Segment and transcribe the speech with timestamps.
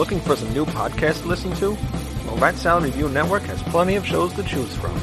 [0.00, 1.76] Looking for some new podcasts to listen to?
[2.24, 4.98] Well, Rat Salad Review Network has plenty of shows to choose from.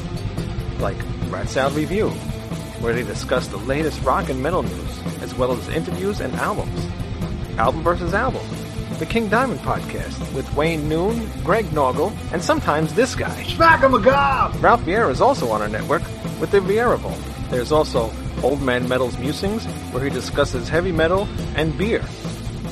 [0.80, 0.96] Like
[1.28, 2.08] Rat Salad Review,
[2.80, 6.84] where they discuss the latest rock and metal news, as well as interviews and albums.
[7.58, 8.44] Album versus Album,
[8.98, 13.44] the King Diamond podcast with Wayne Noon, Greg Noggle, and sometimes this guy.
[13.44, 14.60] Smack him a gob!
[14.60, 16.02] Ralph Vieira is also on our network
[16.40, 17.22] with the Vieira Vault.
[17.50, 18.12] There's also
[18.42, 22.02] Old Man Metal's Musings, where he discusses heavy metal and beer.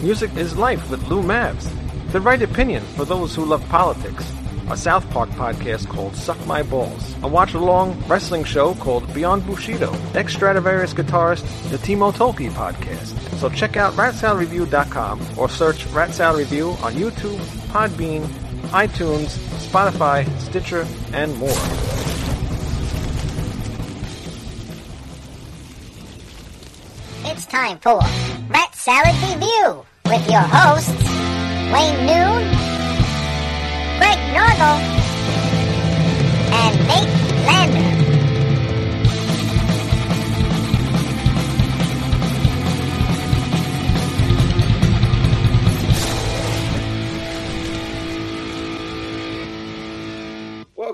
[0.02, 1.72] Music is Life with Lou Mavs.
[2.12, 4.32] The Right Opinion for those who love politics.
[4.70, 7.14] A South Park podcast called Suck My Balls.
[7.22, 9.92] A watch-along wrestling show called Beyond Bushido.
[10.14, 13.14] Ex Stratovarius guitarist, the Timo Tolkki podcast.
[13.38, 18.26] So check out ratsaladreview.com or search Rat Review on YouTube, Podbean,
[18.70, 19.36] iTunes,
[19.68, 21.50] Spotify, Stitcher, and more.
[27.30, 28.00] It's time for
[28.48, 30.90] Rat Salad Review with your hosts,
[31.72, 32.42] Wayne Noon,
[33.98, 34.78] Greg Norgle,
[36.52, 37.15] and Nate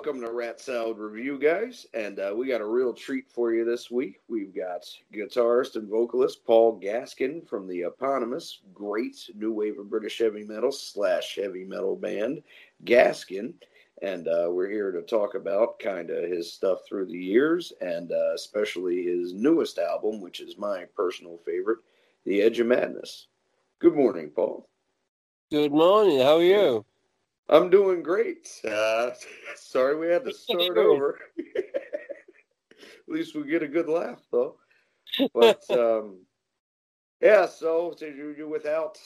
[0.05, 3.64] Welcome to Rat Salad Review, guys, and uh, we got a real treat for you
[3.64, 4.19] this week.
[4.27, 10.19] We've got guitarist and vocalist Paul Gaskin from the eponymous great new wave of British
[10.19, 12.42] heavy metal slash heavy metal band
[12.84, 13.55] Gaskin,
[14.03, 18.11] and uh, we're here to talk about kind of his stuff through the years, and
[18.11, 21.78] uh, especially his newest album, which is my personal favorite,
[22.27, 23.28] The Edge of Madness.
[23.78, 24.69] Good morning, Paul.
[25.53, 26.19] Good morning.
[26.19, 26.84] How are you?
[27.53, 28.48] I'm doing great.
[28.64, 29.11] Uh,
[29.56, 31.19] sorry we had to start over.
[31.56, 34.56] At least we get a good laugh, though.
[35.34, 36.20] But um,
[37.20, 38.98] yeah, so, so you, you without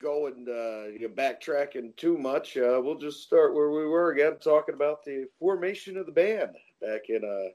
[0.00, 4.74] going uh, you backtracking too much, uh, we'll just start where we were again, talking
[4.76, 7.50] about the formation of the band back in uh,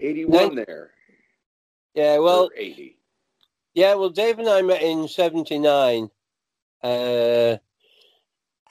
[0.00, 0.56] '81.
[0.56, 0.90] There,
[1.94, 2.98] Yeah, well, or '80.
[3.72, 6.10] yeah, well, Dave and I met in '79,
[6.82, 7.56] uh,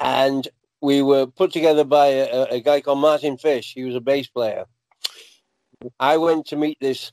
[0.02, 0.48] and
[0.82, 3.74] we were put together by a, a guy called Martin Fish.
[3.74, 4.66] He was a bass player.
[6.00, 7.12] I went to meet this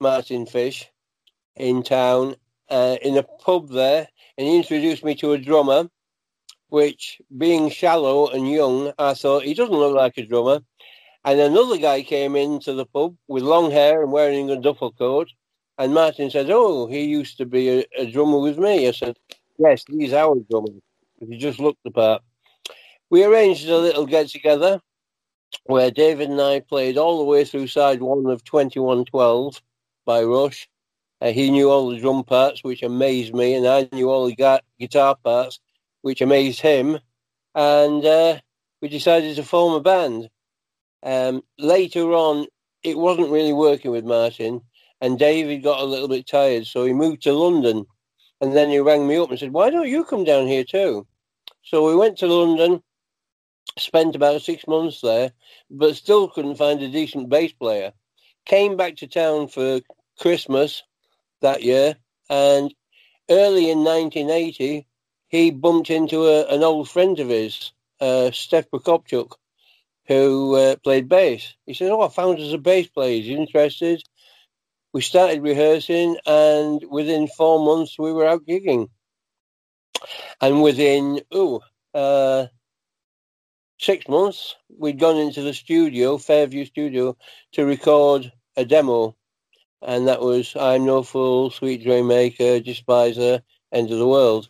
[0.00, 0.90] Martin Fish
[1.56, 2.34] in town
[2.68, 5.88] uh, in a pub there, and he introduced me to a drummer.
[6.68, 10.60] Which, being shallow and young, I thought he doesn't look like a drummer.
[11.24, 15.28] And another guy came into the pub with long hair and wearing a duffel coat.
[15.78, 18.88] And Martin said, Oh, he used to be a, a drummer with me.
[18.88, 19.16] I said,
[19.56, 20.80] Yes, he's our drummer.
[21.28, 22.22] You just looked the part.
[23.10, 24.80] We arranged a little get together
[25.64, 29.62] where David and I played all the way through side one of 2112
[30.04, 30.68] by Rush.
[31.20, 34.34] Uh, he knew all the drum parts, which amazed me, and I knew all the
[34.34, 35.60] gu- guitar parts,
[36.02, 36.98] which amazed him.
[37.54, 38.38] And uh,
[38.82, 40.28] we decided to form a band.
[41.02, 42.46] Um, later on,
[42.82, 44.60] it wasn't really working with Martin,
[45.00, 47.86] and David got a little bit tired, so he moved to London.
[48.40, 51.06] And then he rang me up and said, Why don't you come down here too?
[51.64, 52.82] So we went to London,
[53.78, 55.32] spent about six months there,
[55.70, 57.92] but still couldn't find a decent bass player.
[58.44, 59.80] Came back to town for
[60.20, 60.82] Christmas
[61.40, 61.96] that year,
[62.28, 62.74] and
[63.30, 64.86] early in 1980,
[65.28, 69.32] he bumped into a, an old friend of his, uh, Steph Prokopchuk,
[70.06, 71.54] who uh, played bass.
[71.64, 73.22] He said, Oh, I found us a bass player.
[73.22, 74.02] He's interested.
[74.92, 78.90] We started rehearsing, and within four months, we were out gigging.
[80.40, 81.62] And within, oh,
[81.94, 82.46] uh,
[83.78, 87.16] six months, we'd gone into the studio, Fairview Studio,
[87.52, 89.16] to record a demo.
[89.82, 94.48] And that was I'm No Fool, Sweet Dream Maker, Despiser, End of the World.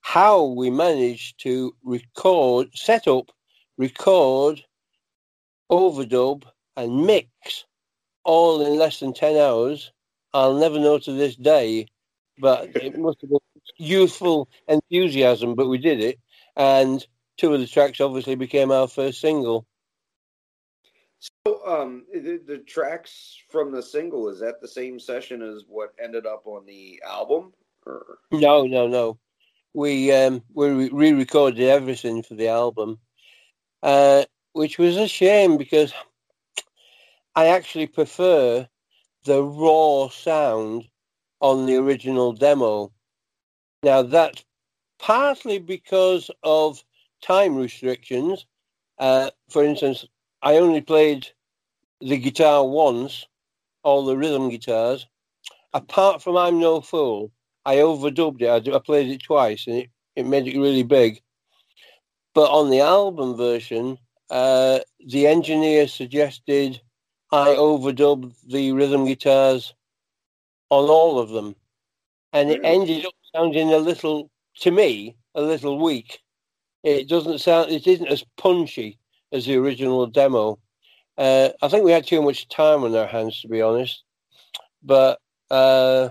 [0.00, 3.30] How we managed to record, set up,
[3.78, 4.62] record,
[5.70, 6.44] overdub,
[6.76, 7.64] and mix
[8.24, 9.92] all in less than 10 hours,
[10.32, 11.86] I'll never know to this day.
[12.38, 13.38] But it must have been
[13.76, 16.18] youthful enthusiasm, but we did it.
[16.56, 17.04] And
[17.36, 19.66] two of the tracks obviously became our first single.
[21.46, 25.94] So, um, the, the tracks from the single is that the same session as what
[26.02, 27.52] ended up on the album?
[27.86, 29.18] Or No, no, no.
[29.72, 32.98] We um, we re-recorded everything for the album,
[33.82, 35.92] uh, which was a shame because
[37.34, 38.68] I actually prefer
[39.24, 40.88] the raw sound
[41.40, 42.92] on the original demo.
[43.84, 44.42] Now that's
[44.98, 46.82] partly because of
[47.22, 48.46] time restrictions.
[48.98, 50.06] Uh, for instance,
[50.40, 51.28] I only played
[52.00, 53.26] the guitar once,
[53.82, 55.06] all the rhythm guitars.
[55.74, 57.30] Apart from I'm No Fool,
[57.66, 58.72] I overdubbed it.
[58.74, 61.20] I, played it twice, and it it made it really big.
[62.34, 63.98] But on the album version,
[64.30, 66.80] uh, the engineer suggested
[67.32, 69.74] I overdubbed the rhythm guitars
[70.70, 71.54] on all of them,
[72.32, 76.20] and it ended up sounding a little, to me, a little weak.
[76.82, 78.98] It doesn't sound, it isn't as punchy
[79.32, 80.58] as the original demo.
[81.16, 84.02] Uh, I think we had too much time on our hands, to be honest.
[84.82, 85.18] But
[85.50, 86.10] uh,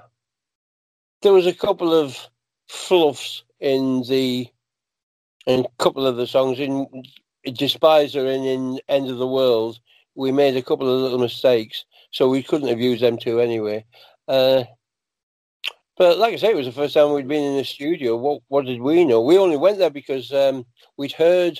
[1.21, 2.17] there was a couple of
[2.67, 4.47] fluffs in the
[5.45, 6.87] in a couple of the songs in
[7.45, 9.79] Despiser and in End of the World.
[10.15, 13.85] We made a couple of little mistakes, so we couldn't have used them two anyway.
[14.27, 14.63] Uh,
[15.97, 18.15] but like I say, it was the first time we'd been in the studio.
[18.15, 19.21] What what did we know?
[19.21, 20.65] We only went there because um,
[20.97, 21.59] we'd heard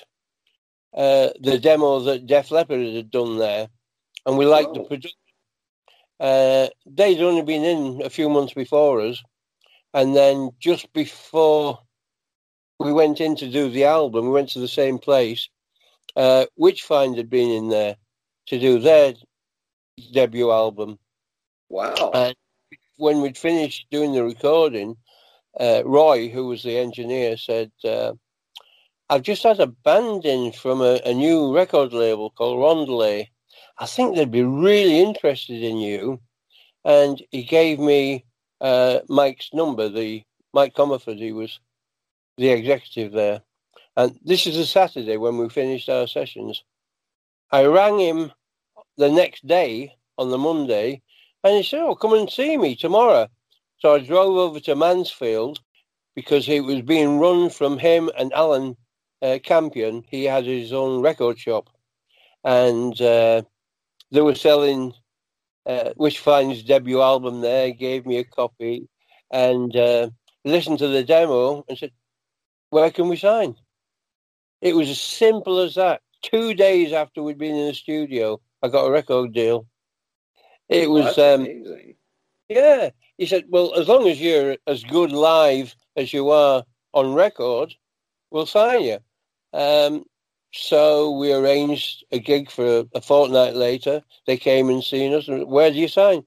[0.96, 3.68] uh, the demo that Def Leppard had done there,
[4.26, 4.74] and we liked oh.
[4.74, 5.18] the production.
[6.20, 9.22] Uh, they'd only been in a few months before us,
[9.94, 11.80] and then just before
[12.80, 15.50] we went in to do the album, we went to the same place.
[16.16, 17.96] Uh, Witchfynde had been in there
[18.48, 19.14] to do their
[20.12, 21.00] debut album.
[21.70, 22.12] Wow.
[22.14, 22.36] And
[22.98, 24.95] when we'd finished doing the recording,
[25.60, 28.13] uh, Roy, who was the engineer, said, uh,
[29.10, 33.28] I've just had a band in from a, a new record label called Rondelet.
[33.78, 36.19] I think they'd be really interested in you.
[36.86, 38.25] And he gave me
[38.62, 40.24] uh, Mike's number, the
[40.54, 41.60] Mike Comerford, he was
[42.38, 43.42] the executive there.
[43.96, 46.63] And this is a Saturday when we finished our sessions.
[47.51, 48.31] I rang him
[48.98, 51.01] the next day on the Monday
[51.44, 53.28] and he said, Oh, come and see me tomorrow.
[53.80, 55.60] So I drove over to Mansfield
[56.16, 58.78] because it was being run from him and Alan
[59.22, 60.04] uh, Campion.
[60.07, 61.69] He had his own record shop
[62.44, 63.42] and uh,
[64.12, 64.94] they were selling
[65.66, 68.88] uh, Witchfynde's debut album there, gave me a copy
[69.31, 70.10] and uh,
[70.46, 71.92] listened to the demo and said,
[72.69, 73.56] Where can we sign?
[74.62, 76.01] It was as simple as that.
[76.22, 79.66] Two days after we'd been in the studio, I got a record deal.
[80.69, 81.95] It was um, amazing.
[82.50, 82.89] Yeah.
[83.18, 86.63] He said, Well, as long as you're as good live as you are
[86.94, 87.74] on record,
[88.31, 88.98] we'll sign you.
[89.54, 90.06] Um,
[90.54, 94.04] so we arranged a gig for a fortnight later.
[94.27, 95.27] They came and seen us.
[95.27, 96.24] Where do you sign?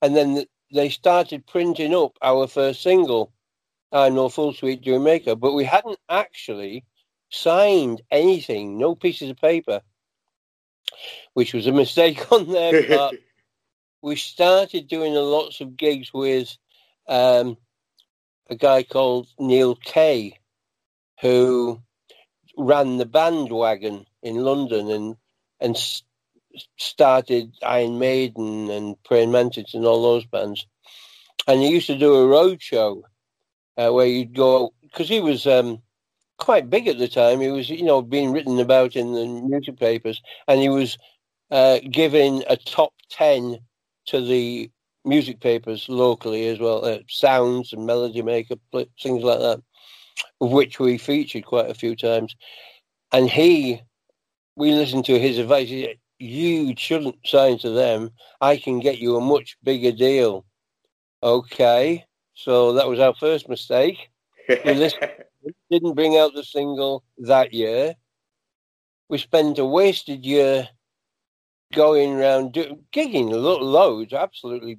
[0.00, 3.32] And then they started printing up our first single,
[3.90, 5.34] I'm No Fool Sweet Dream Maker.
[5.34, 6.84] But we hadn't actually
[7.30, 9.80] signed anything, no pieces of paper,
[11.34, 13.16] which was a mistake on their part.
[14.04, 16.54] We started doing lots of gigs with
[17.08, 17.56] um,
[18.50, 20.38] a guy called Neal Kay,
[21.22, 21.80] who
[22.58, 25.16] ran the bandwagon in London and
[25.58, 25.74] and
[26.76, 30.66] started Iron Maiden and Praying Mantis and all those bands.
[31.46, 33.06] And he used to do a road show
[33.78, 35.80] uh, where you'd go because he was um,
[36.36, 37.40] quite big at the time.
[37.40, 40.98] He was, you know, being written about in the newspapers, and he was
[41.50, 43.60] uh, giving a top ten
[44.06, 44.70] to the
[45.04, 48.56] music papers locally as well, uh, sounds and melody maker,
[49.00, 49.62] things like that,
[50.40, 52.34] of which we featured quite a few times.
[53.12, 53.80] And he,
[54.56, 55.68] we listened to his advice.
[55.68, 58.10] He said, you shouldn't sign to them.
[58.40, 60.44] I can get you a much bigger deal.
[61.22, 62.04] Okay,
[62.34, 64.10] so that was our first mistake.
[64.48, 65.10] We listened
[65.70, 67.94] didn't bring out the single that year.
[69.08, 70.68] We spent a wasted year
[71.72, 74.78] going around do, gigging lo- loads, absolutely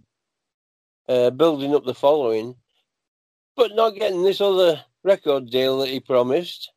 [1.10, 2.56] uh, building up the following,
[3.56, 6.72] but not getting this other record deal that he promised.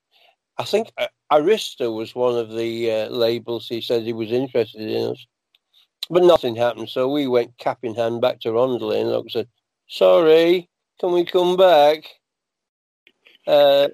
[0.59, 4.89] I think uh, Arista was one of the uh, labels he said he was interested
[4.89, 5.27] in us,
[6.11, 6.89] but nothing happened.
[6.89, 9.49] So we went cap in hand back to Rondelet and I said,
[9.89, 10.69] "Sorry,
[11.01, 12.05] can we come back?"
[13.47, 13.89] Uh,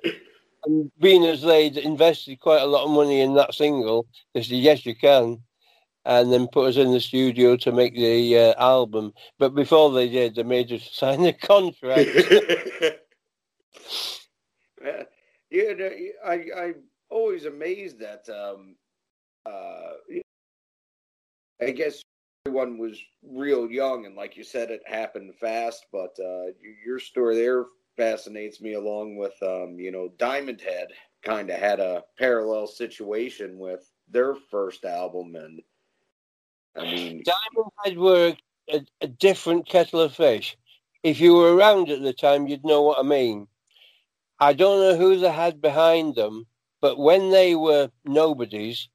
[0.66, 4.58] and being as they'd invested quite a lot of money in that single, they said,
[4.58, 5.42] yes, you can.
[6.06, 9.14] And then put us in the studio to make the uh, album.
[9.38, 12.10] But before they did, they made us sign the contract.
[15.50, 15.88] yeah,
[16.24, 18.76] I, I'm always amazed that, um,
[19.46, 19.92] uh,
[21.62, 22.02] I guess
[22.46, 24.04] everyone was real young.
[24.04, 25.86] And like you said, it happened fast.
[25.90, 26.52] But uh,
[26.84, 27.64] your story there
[27.96, 30.88] fascinates me along with um, you know Diamond Head
[31.22, 35.60] kind of had a parallel situation with their first album and
[36.76, 38.36] I mean Diamond Head were
[38.70, 40.56] a, a, different kettle of fish.
[41.02, 43.46] If you were around at the time you'd know what I mean.
[44.40, 46.46] I don't know who they had behind them,
[46.80, 48.88] but when they were nobodies,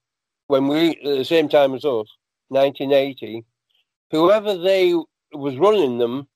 [0.48, 2.07] when we at the same time as us,
[2.50, 3.45] 1980,
[4.12, 4.93] whoever they
[5.31, 6.27] was running them,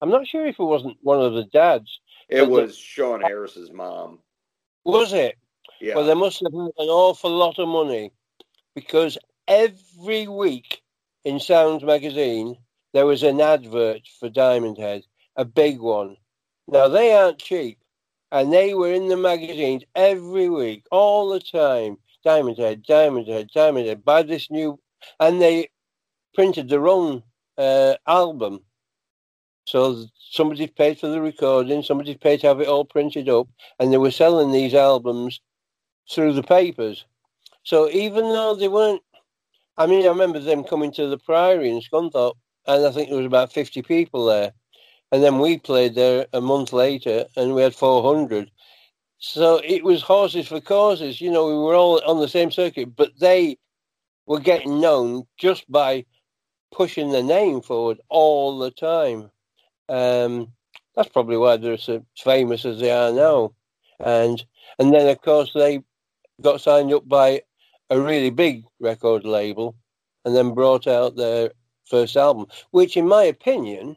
[0.00, 4.18] I'm not sure if it wasn't one of the dads, it was Sean Harris's mom.
[4.84, 5.36] Was it?
[5.80, 5.94] Yeah.
[5.94, 8.12] Well, they must have had an awful lot of money
[8.74, 10.82] because every week
[11.28, 12.56] in Sounds magazine
[12.94, 15.02] there was an advert for Diamond Head,
[15.36, 16.16] a big one.
[16.66, 17.78] Now they aren't cheap,
[18.32, 21.98] and they were in the magazines every week, all the time.
[22.24, 24.06] Diamond Head, Diamond Head, Diamond Head.
[24.06, 24.80] Buy this new,
[25.20, 25.68] and they
[26.34, 27.22] printed their own
[27.58, 28.60] uh, album.
[29.66, 33.92] So somebody paid for the recording, somebody paid to have it all printed up, and
[33.92, 35.42] they were selling these albums
[36.10, 37.04] through the papers.
[37.64, 39.02] So even though they weren't,
[39.78, 42.34] I mean, I remember them coming to the Priory in Scunthorpe,
[42.66, 44.52] and I think there was about 50 people there.
[45.12, 48.50] And then we played there a month later, and we had 400.
[49.18, 51.20] So it was horses for causes.
[51.20, 53.56] You know, we were all on the same circuit, but they
[54.26, 56.04] were getting known just by
[56.72, 59.30] pushing the name forward all the time.
[59.88, 60.52] Um,
[60.94, 63.54] that's probably why they're as famous as they are now.
[64.00, 64.44] And
[64.78, 65.82] and then of course they
[66.40, 67.42] got signed up by
[67.90, 69.74] a really big record label,
[70.24, 71.52] and then brought out their
[71.86, 73.96] first album, which, in my opinion,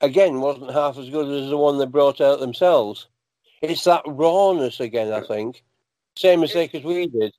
[0.00, 3.08] again wasn't half as good as the one they brought out themselves.
[3.62, 5.64] It's that rawness again, I think.
[6.16, 7.32] Same mistake as we did.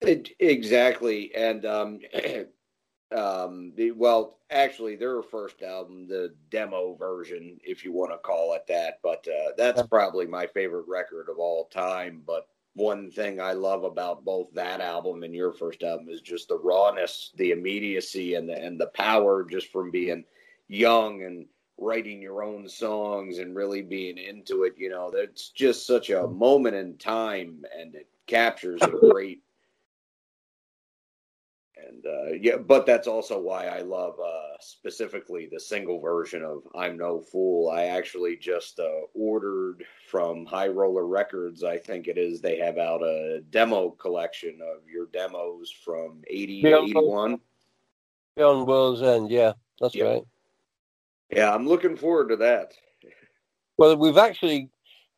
[0.00, 2.00] It, exactly, and um,
[3.16, 8.54] um, the, well, actually, their first album, the demo version, if you want to call
[8.54, 12.22] it that, but uh, that's probably my favorite record of all time.
[12.26, 16.48] But one thing I love about both that album and your first album is just
[16.48, 20.24] the rawness, the immediacy, and the and the power just from being
[20.68, 21.46] young and
[21.78, 24.74] writing your own songs and really being into it.
[24.76, 29.42] You know, that's just such a moment in time, and it captures a great
[31.88, 36.62] and uh, yeah, but that's also why I love uh, specifically the single version of
[36.74, 41.64] "I'm No Fool." I actually just uh, ordered from High Roller Records.
[41.64, 42.40] I think it is.
[42.40, 47.40] They have out a demo collection of your demos from eighty to eighty-one.
[48.36, 50.22] Beyond World's End, yeah, that's right.
[51.30, 52.72] Yeah, I'm looking forward to that.
[53.76, 54.70] Well, we've actually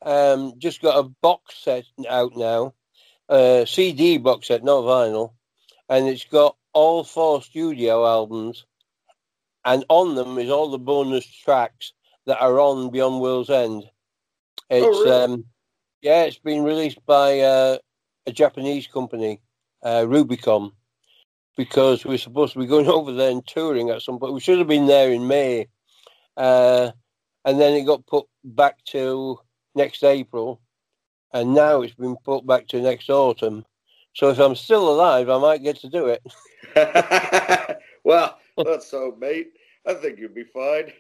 [0.02, 2.75] um, just got a box set out now,
[3.28, 5.32] a CD box set, not vinyl,
[5.88, 8.66] and it's got all four studio albums,
[9.64, 11.93] and on them is all the bonus tracks
[12.26, 13.85] that are on Beyond World's End.
[14.69, 15.11] It's really?
[15.11, 15.45] um,
[16.02, 17.78] yeah, it's been released by uh,
[18.26, 19.40] a Japanese company,
[19.83, 20.73] uh, Rubicon,
[21.57, 24.35] because we're supposed to be going over there and touring at some point.
[24.35, 25.69] We should have been there in May.
[26.37, 26.90] Uh,
[27.45, 29.38] and then it got put back to
[29.75, 30.61] next April,
[31.33, 33.64] and now it's been put back to next autumn.
[34.16, 36.23] So if I'm still alive, I might get to do it.
[38.04, 39.52] well, let's hope, mate.
[39.87, 40.90] I think you'll be fine.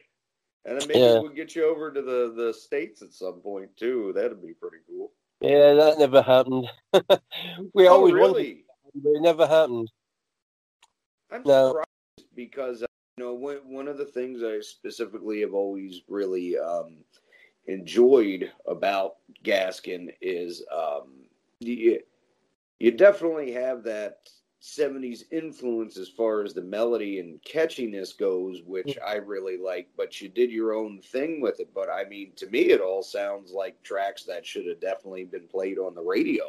[0.66, 1.18] And then maybe Yeah.
[1.18, 4.12] we'll get you over to the, the States at some point, too.
[4.14, 5.12] That'd be pretty cool.
[5.40, 6.68] Yeah, that never happened.
[7.72, 8.64] we Oh, always wanted, really?
[8.84, 9.90] it, but it never happened.
[11.30, 11.68] I'm No.
[11.68, 16.98] surprised because you know one one of the things I specifically have always really um,
[17.66, 21.28] enjoyed about Gaskin is um,
[21.60, 22.00] you,
[22.78, 24.28] you definitely have that
[24.62, 30.20] 70s influence as far as the melody and catchiness goes, which I really like, but
[30.20, 31.68] you did your own thing with it.
[31.74, 35.46] But I mean, to me, it all sounds like tracks that should have definitely been
[35.46, 36.44] played on the radio.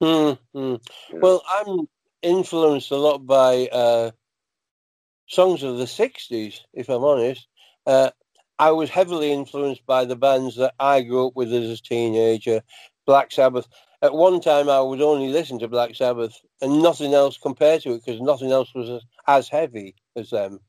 [0.00, 0.76] Hmm, hmm.
[1.12, 1.18] Yeah.
[1.20, 1.88] Well, I'm
[2.22, 4.10] influenced a lot by uh,
[5.26, 7.46] songs of the 60s, if I'm honest.
[7.86, 8.10] Uh,
[8.58, 12.62] I was heavily influenced by the bands that I grew up with as a teenager,
[13.06, 13.68] Black Sabbath.
[14.00, 17.94] At one time, I would only listen to Black Sabbath and nothing else compared to
[17.94, 20.60] it because nothing else was as, heavy as them.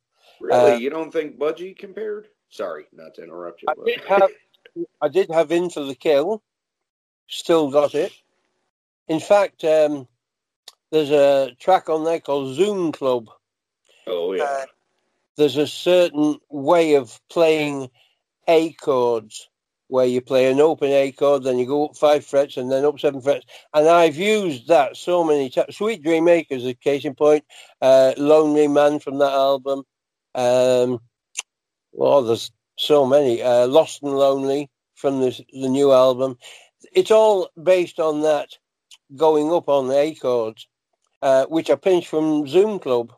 [0.42, 2.28] Really, uh, you don't think Budgie compared?
[2.50, 3.68] Sorry, not to interrupt you.
[3.70, 4.30] I did have,
[5.02, 6.42] I did have In for the Kill,
[7.28, 8.14] still got it.
[9.08, 10.08] In fact, um,
[10.92, 13.30] there's a track on there called Zoom Club.
[14.08, 14.44] oh yeah.
[14.44, 14.66] uh,
[15.38, 17.92] there's a certain way of playing
[18.48, 19.50] A chords
[19.90, 22.86] where you play an open A chord, then you go up five frets and then
[22.86, 23.46] up seven frets.
[23.74, 25.76] And I've used that so many times.
[25.76, 27.44] Sweet Dream Maker is a case in point.
[27.82, 29.84] Uh, Lonely Man from that album.
[30.36, 31.00] Um,
[31.92, 33.42] well, there's so many.
[33.42, 36.38] Uh, Lost and Lonely from this, the new album.
[36.94, 38.50] It's all based on that
[39.16, 40.68] going up on the A chords,
[41.24, 43.12] uh, which I pinched from Zoom Club.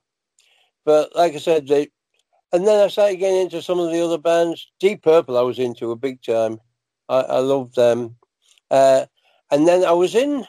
[0.86, 1.90] But like I said, they,
[2.54, 4.72] and then I started getting into some of the other bands.
[4.80, 6.60] Deep Purple, I was into a big time.
[7.08, 8.16] I, I loved them.
[8.70, 9.06] Uh,
[9.52, 10.46] and then I was in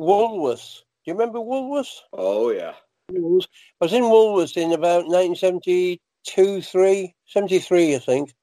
[0.00, 0.80] Woolworths.
[1.04, 1.98] Do you remember Woolworths?
[2.12, 2.74] Oh yeah.
[3.10, 3.40] I
[3.80, 8.34] was in Woolworths in about 1972, 3, 73, I think.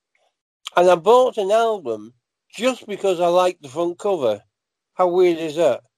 [0.75, 2.13] And I bought an album
[2.53, 4.41] just because I liked the front cover.
[4.93, 5.81] How weird is that?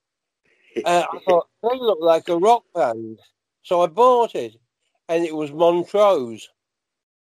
[0.86, 3.20] Uh, I thought they look like a rock band,
[3.62, 4.56] so I bought it,
[5.10, 6.48] and it was Montrose,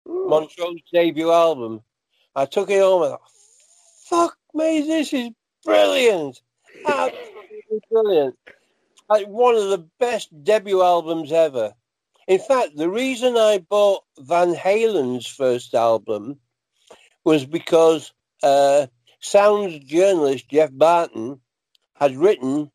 [0.07, 1.81] Montrose debut album.
[2.35, 3.31] I took it home and thought,
[4.05, 5.31] "Fuck me, this is
[5.63, 6.41] brilliant,
[6.85, 8.37] absolutely brilliant."
[9.09, 11.73] Like one of the best debut albums ever.
[12.27, 16.39] In fact, the reason I bought Van Halen's first album
[17.23, 18.87] was because uh,
[19.19, 21.41] Sounds journalist Geoff Barton
[21.95, 22.71] had written,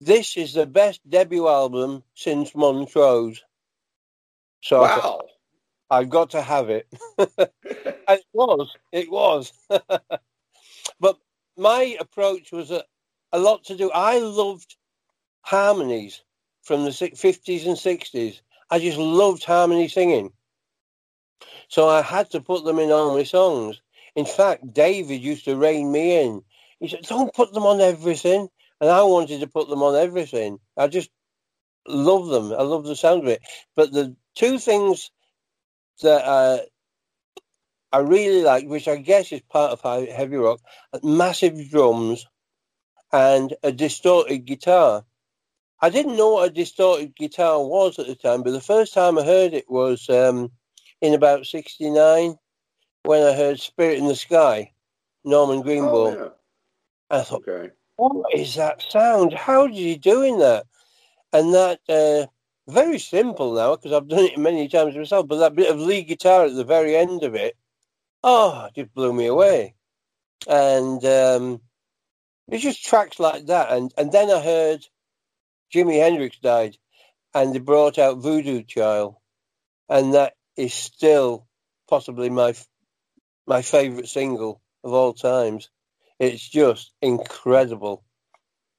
[0.00, 3.42] "This is the best debut album since Montrose."
[4.62, 5.20] So wow.
[5.94, 6.88] I've got to have it.
[8.08, 9.52] It was, it was.
[11.00, 11.18] but
[11.56, 12.84] my approach was a,
[13.32, 13.90] a lot to do.
[13.92, 14.76] I loved
[15.42, 16.22] harmonies
[16.62, 18.40] from the 50s and 60s.
[18.70, 20.32] I just loved harmony singing.
[21.68, 23.80] So I had to put them in all my songs.
[24.16, 26.42] In fact, David used to rein me in.
[26.80, 28.48] He said, don't put them on everything.
[28.80, 30.58] And I wanted to put them on everything.
[30.76, 31.10] I just
[31.88, 32.52] love them.
[32.52, 33.42] I love the sound of it.
[33.76, 35.10] But the two things
[36.02, 36.58] that uh,
[37.92, 40.60] I really like, which I guess is part of heavy rock,
[41.02, 42.26] massive drums
[43.12, 45.04] and a distorted guitar.
[45.80, 49.18] I didn't know what a distorted guitar was at the time, but the first time
[49.18, 50.50] I heard it was um,
[51.00, 52.36] in about '69
[53.04, 54.72] when I heard "Spirit in the Sky,"
[55.24, 56.16] Norman Greenbaum.
[56.18, 56.32] Oh,
[57.10, 57.70] I thought, Okay.
[57.96, 59.34] what is that sound?
[59.34, 60.66] How did he doing that?
[61.32, 62.26] And that uh,
[62.68, 65.28] very simple now because I've done it many times myself.
[65.28, 67.56] But that bit of lead guitar at the very end of it,
[68.22, 69.74] oh, it just blew me away.
[70.46, 71.60] And um,
[72.48, 73.70] it's just tracks like that.
[73.70, 74.86] And and then I heard
[75.72, 76.76] Jimi Hendrix died,
[77.34, 79.16] and they brought out Voodoo Child,
[79.88, 81.46] and that is still
[81.88, 82.54] possibly my
[83.46, 85.70] my favorite single of all times.
[86.18, 88.04] It's just incredible,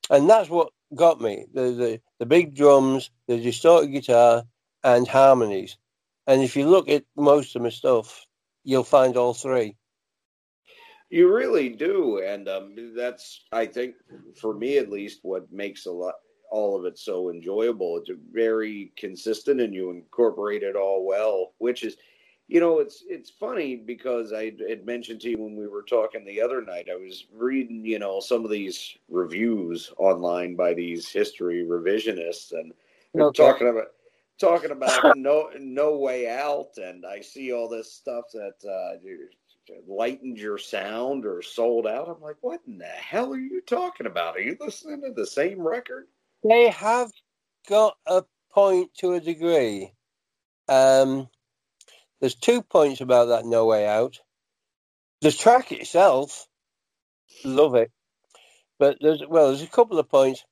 [0.09, 4.43] and that's what got me the the, the big drums, the distorted guitar,
[4.83, 5.77] and harmonies.
[6.27, 8.25] And if you look at most of my stuff,
[8.63, 9.75] you'll find all three.
[11.09, 13.95] You really do, and um, that's I think
[14.39, 16.15] for me at least what makes a lot
[16.51, 17.97] all of it so enjoyable.
[17.97, 21.53] It's very consistent, and you incorporate it all well.
[21.59, 21.97] Which is,
[22.47, 26.25] you know, it's it's funny because I had mentioned to you when we were talking
[26.25, 26.89] the other night.
[26.91, 32.73] I was reading, you know, some of these reviews online by these history revisionists, and
[33.19, 33.33] Okay.
[33.33, 33.87] talking about
[34.39, 38.99] talking about no no way out, and I see all this stuff that uh,
[39.87, 42.09] lightened your sound or sold out.
[42.09, 44.37] I'm like, what in the hell are you talking about?
[44.37, 46.07] Are you listening to the same record?
[46.43, 47.11] They have
[47.69, 49.93] got a point to a degree.
[50.69, 51.29] Um,
[52.25, 54.19] there's two points about that No Way Out.
[55.21, 56.47] The track itself,
[57.43, 57.91] love it,
[58.79, 60.43] but there's well, there's a couple of points.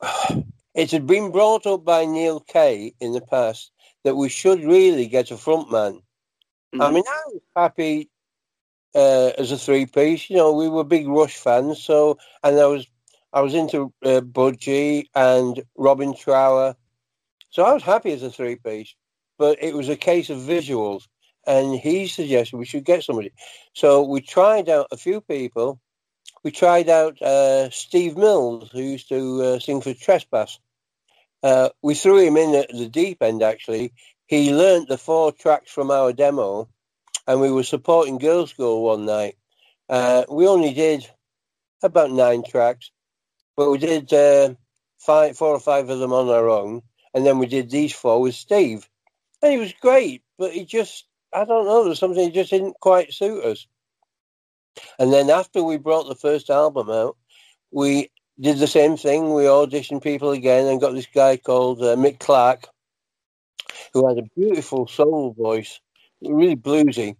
[0.74, 3.72] It had been brought up by Neal Kay in the past
[4.04, 6.02] that we should really get a frontman.
[6.80, 8.08] I mean, I was happy
[8.94, 10.30] uh, as a three piece.
[10.30, 12.86] You know, we were big Rush fans, so and I was
[13.32, 16.76] I was into uh, Budgie and Robin Trower,
[17.50, 18.94] so I was happy as a three piece.
[19.38, 21.06] But it was a case of visuals,
[21.46, 23.32] and he suggested we should get somebody.
[23.72, 25.80] So we tried out a few people.
[26.44, 30.58] We tried out uh, Steve Mills, who used to uh, sing for Trespass.
[31.42, 33.42] Uh, we threw him in at the deep end.
[33.42, 33.92] Actually,
[34.26, 36.68] he learnt the four tracks from our demo,
[37.26, 39.36] and we were supporting Girlschool one night.
[39.88, 41.08] Uh, we only did
[41.82, 42.90] about nine tracks,
[43.56, 44.54] but we did uh,
[44.98, 46.82] five, four or five of them on our own,
[47.14, 48.88] and then we did these four with Steve,
[49.42, 50.22] he was great.
[50.38, 53.66] But he just, I don't know, there's something that just didn't quite suit us.
[54.98, 57.16] And then after we brought the first album out,
[57.70, 59.34] we did the same thing.
[59.34, 62.68] We auditioned people again and got this guy called uh, Mick Clark,
[63.92, 65.80] who had a beautiful soul voice,
[66.22, 67.16] really bluesy.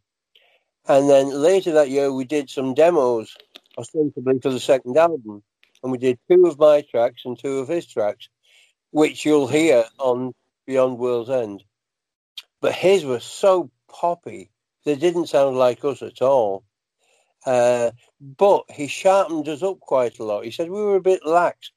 [0.87, 3.37] And then later that year, we did some demos,
[3.77, 5.43] ostensibly for the second album.
[5.83, 8.29] And we did two of my tracks and two of his tracks,
[8.91, 10.33] which you'll hear on
[10.67, 11.63] Beyond World's End.
[12.61, 14.51] But his was so poppy,
[14.85, 16.65] they didn't sound like us at all.
[17.47, 20.45] Uh, but he sharpened us up quite a lot.
[20.45, 21.71] He said we were a bit lax.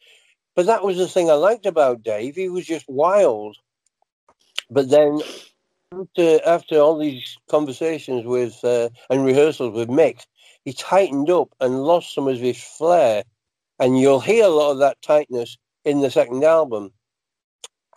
[0.55, 2.35] But that was the thing I liked about Dave.
[2.35, 3.57] He was just wild.
[4.69, 5.21] But then
[5.93, 10.25] after, after all these conversations with uh, and rehearsals with Mick,
[10.65, 13.23] he tightened up and lost some of his flair.
[13.79, 16.91] And you'll hear a lot of that tightness in the second album.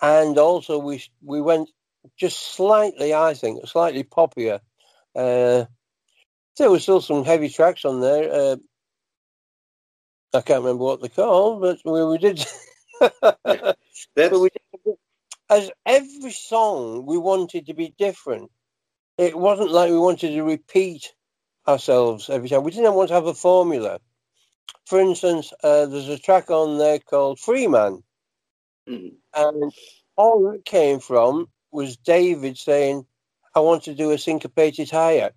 [0.01, 1.71] And also we we went
[2.19, 4.61] just slightly, I think, slightly poppier.
[5.17, 5.67] Uh,
[6.59, 8.33] there were still some heavy tracks on there.
[8.33, 8.57] Uh,
[10.35, 12.39] I can't remember what they're called, but we, we did.
[13.01, 13.77] That's
[14.31, 14.97] But we did,
[15.51, 18.51] as every song we wanted to be different.
[19.19, 21.15] It wasn't like we wanted to repeat
[21.69, 22.65] ourselves every time.
[22.65, 24.01] We didn't want to have a formula.
[24.87, 28.05] For instance, uh, there's a track on there called Freeman,
[28.89, 29.17] Mhm.
[29.35, 29.73] and
[30.17, 33.07] all that came from was David saying,
[33.55, 35.33] "I want to do a syncopated hi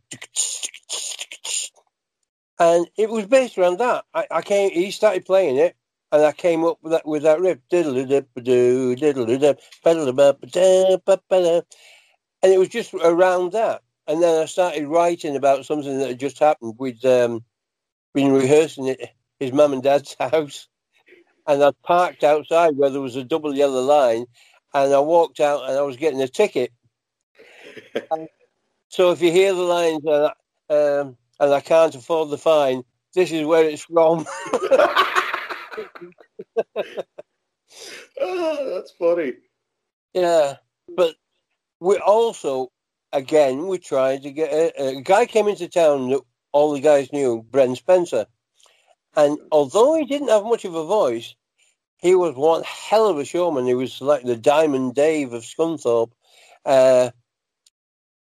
[2.59, 4.05] and it was based around that.
[4.13, 5.75] I, I came, he started playing it,
[6.11, 7.59] and I came up with that with that riff,
[12.43, 13.81] and it was just around that.
[14.07, 16.75] And then I started writing about something that had just happened.
[16.79, 17.43] We'd um,
[18.13, 18.99] been rehearsing at
[19.39, 20.67] his mum and dad's house,
[21.47, 24.25] and I parked outside where there was a double yellow line,
[24.83, 26.71] and I walked out and I was getting a ticket.
[28.89, 30.31] So if you hear the lines uh,
[30.69, 34.25] um, and I can't afford the fine, this is where it's from.
[38.21, 39.33] oh, that's funny.
[40.13, 40.55] Yeah,
[40.95, 41.15] but
[41.79, 42.71] we also,
[43.11, 46.21] again, we tried to get a, a guy came into town that
[46.53, 48.25] all the guys knew, Bren Spencer,
[49.15, 51.35] and although he didn't have much of a voice,
[51.97, 53.65] he was one hell of a showman.
[53.65, 56.11] He was like the Diamond Dave of Scunthorpe.
[56.65, 57.11] Uh,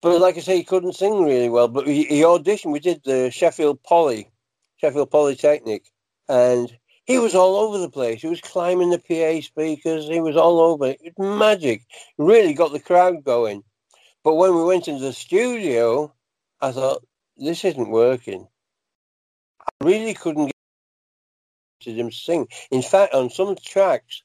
[0.02, 1.68] but like I say, he couldn't sing really well.
[1.68, 2.72] But he, he auditioned.
[2.72, 4.30] We did the Sheffield Poly,
[4.78, 5.84] Sheffield Polytechnic,
[6.30, 6.74] and
[7.06, 8.22] he was all over the place.
[8.22, 10.08] He was climbing the PA speakers.
[10.08, 10.86] He was all over.
[10.86, 11.86] It was magic.
[12.18, 13.64] Really got the crowd going.
[14.24, 16.14] But when we went into the studio,
[16.62, 18.48] I thought this isn't working.
[19.62, 20.52] I really couldn't
[21.86, 22.48] him sing.
[22.72, 24.24] In fact, on some tracks,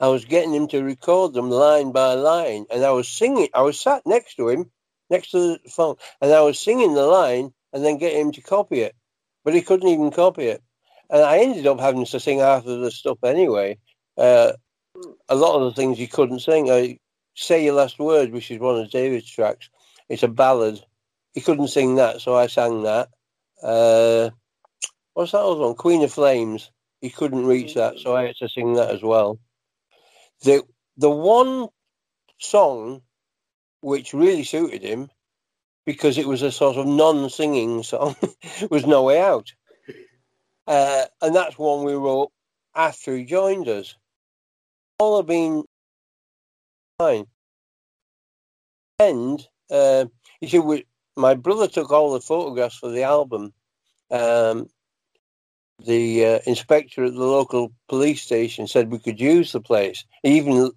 [0.00, 3.48] I was getting him to record them line by line, and I was singing.
[3.54, 4.70] I was sat next to him,
[5.10, 8.40] next to the phone, and I was singing the line and then getting him to
[8.40, 8.94] copy it,
[9.44, 10.62] but he couldn't even copy it.
[11.10, 13.78] And I ended up having to sing half of the stuff anyway.
[14.16, 14.52] Uh,
[15.28, 16.70] a lot of the things he couldn't sing.
[16.70, 16.98] I
[17.34, 19.70] say your last word, which is one of David's tracks.
[20.08, 20.80] It's a ballad.
[21.34, 23.08] He couldn't sing that, so I sang that.
[23.62, 24.30] Uh,
[25.18, 25.74] what's that other one?
[25.74, 26.70] Queen of Flames.
[27.00, 29.40] He couldn't reach that, so I had to sing that as well.
[30.42, 30.62] The
[30.96, 31.68] the one
[32.38, 33.02] song
[33.80, 35.10] which really suited him
[35.84, 38.14] because it was a sort of non-singing song
[38.70, 39.52] was No Way Out,
[40.68, 42.30] uh, and that's one we wrote
[42.76, 43.96] after he joined us.
[45.00, 45.64] All have been
[46.98, 47.26] fine.
[49.00, 50.04] And uh,
[50.40, 53.52] you we, my brother took all the photographs for the album.
[54.12, 54.68] Um,
[55.84, 60.04] the uh, inspector at the local police station said we could use the place.
[60.22, 60.72] He even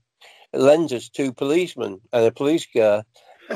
[0.53, 3.03] lent us two policemen and a police car,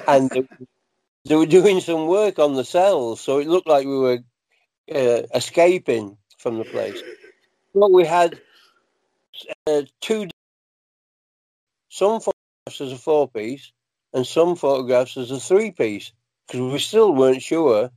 [0.08, 0.44] and they,
[1.26, 4.20] they were doing some work on the cells, so it looked like we were
[4.94, 7.02] uh, escaping from the place.
[7.74, 8.40] But we had
[9.68, 10.28] uh, two,
[11.90, 13.72] some photographs as a four piece,
[14.14, 16.12] and some photographs as a three piece,
[16.48, 17.92] because we still weren't sure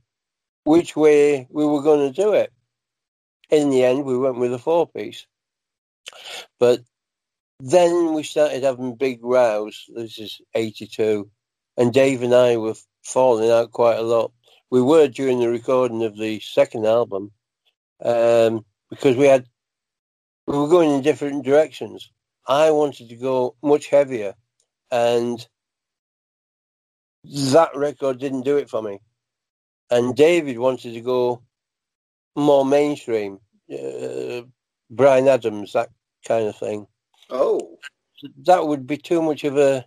[0.65, 2.51] which way we were going to do it
[3.49, 5.25] in the end, we went with a four piece.
[6.59, 6.81] But
[7.59, 9.85] then we started having big rows.
[9.93, 11.29] This is 82.
[11.77, 14.31] And Dave and I were falling out quite a lot.
[14.69, 17.31] We were during the recording of the second album
[18.03, 19.45] um, because we had,
[20.47, 22.11] we were going in different directions.
[22.47, 24.35] I wanted to go much heavier,
[24.91, 25.45] and
[27.23, 28.99] that record didn't do it for me.
[29.91, 31.41] And David wanted to go
[32.35, 33.39] more mainstream,
[33.71, 34.41] uh,
[34.89, 35.89] Bryan Adams, that
[36.27, 36.87] kind of thing.
[37.29, 37.77] Oh,
[38.45, 39.85] That would be too much of a,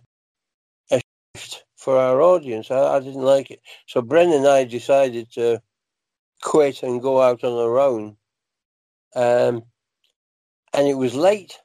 [0.91, 1.01] a
[1.35, 2.71] shift for our audience.
[2.71, 3.61] I, I didn't like it.
[3.87, 5.61] So Bren and I decided to
[6.41, 8.17] quit and go out on our own.
[9.15, 9.63] Um,
[10.73, 11.59] and it was late,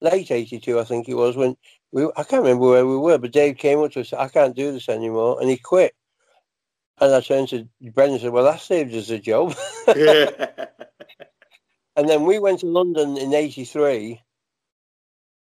[0.00, 1.56] late 82, I think it was, when
[1.92, 4.56] we, I can't remember where we were, but Dave came up to us, I can't
[4.56, 5.40] do this anymore.
[5.40, 5.94] And he quit.
[7.02, 9.56] And I turned to Brendan and said, Well, that saved us a job.
[9.88, 9.98] and
[12.08, 14.20] then we went to London in 83,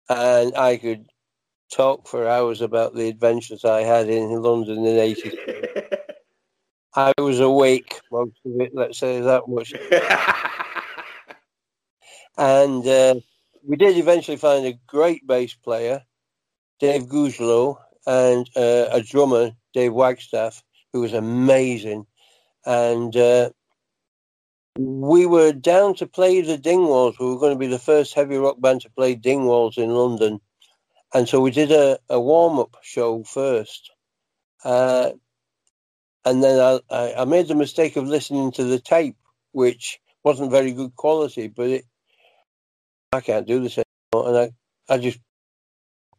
[0.07, 1.07] and I could
[1.69, 5.37] talk for hours about the adventures I had in London in 83.
[6.95, 9.73] I was awake most of it, let's say that much.
[12.37, 13.15] And uh,
[13.67, 16.01] we did eventually find a great bass player,
[16.79, 22.05] Dave Gougelot, and uh, a drummer, Dave Wagstaff, who was amazing.
[22.65, 23.51] And uh,
[24.77, 27.19] we were down to play the Dingwalls.
[27.19, 30.39] We were going to be the first heavy rock band to play Dingwalls in London.
[31.13, 33.91] And so we did a, a warm up show first.
[34.63, 35.11] Uh,
[36.23, 39.17] and then I, I, made the mistake of listening to the tape,
[39.53, 41.85] which wasn't very good quality, but it,
[43.11, 45.19] I can't do this anymore, and I, I just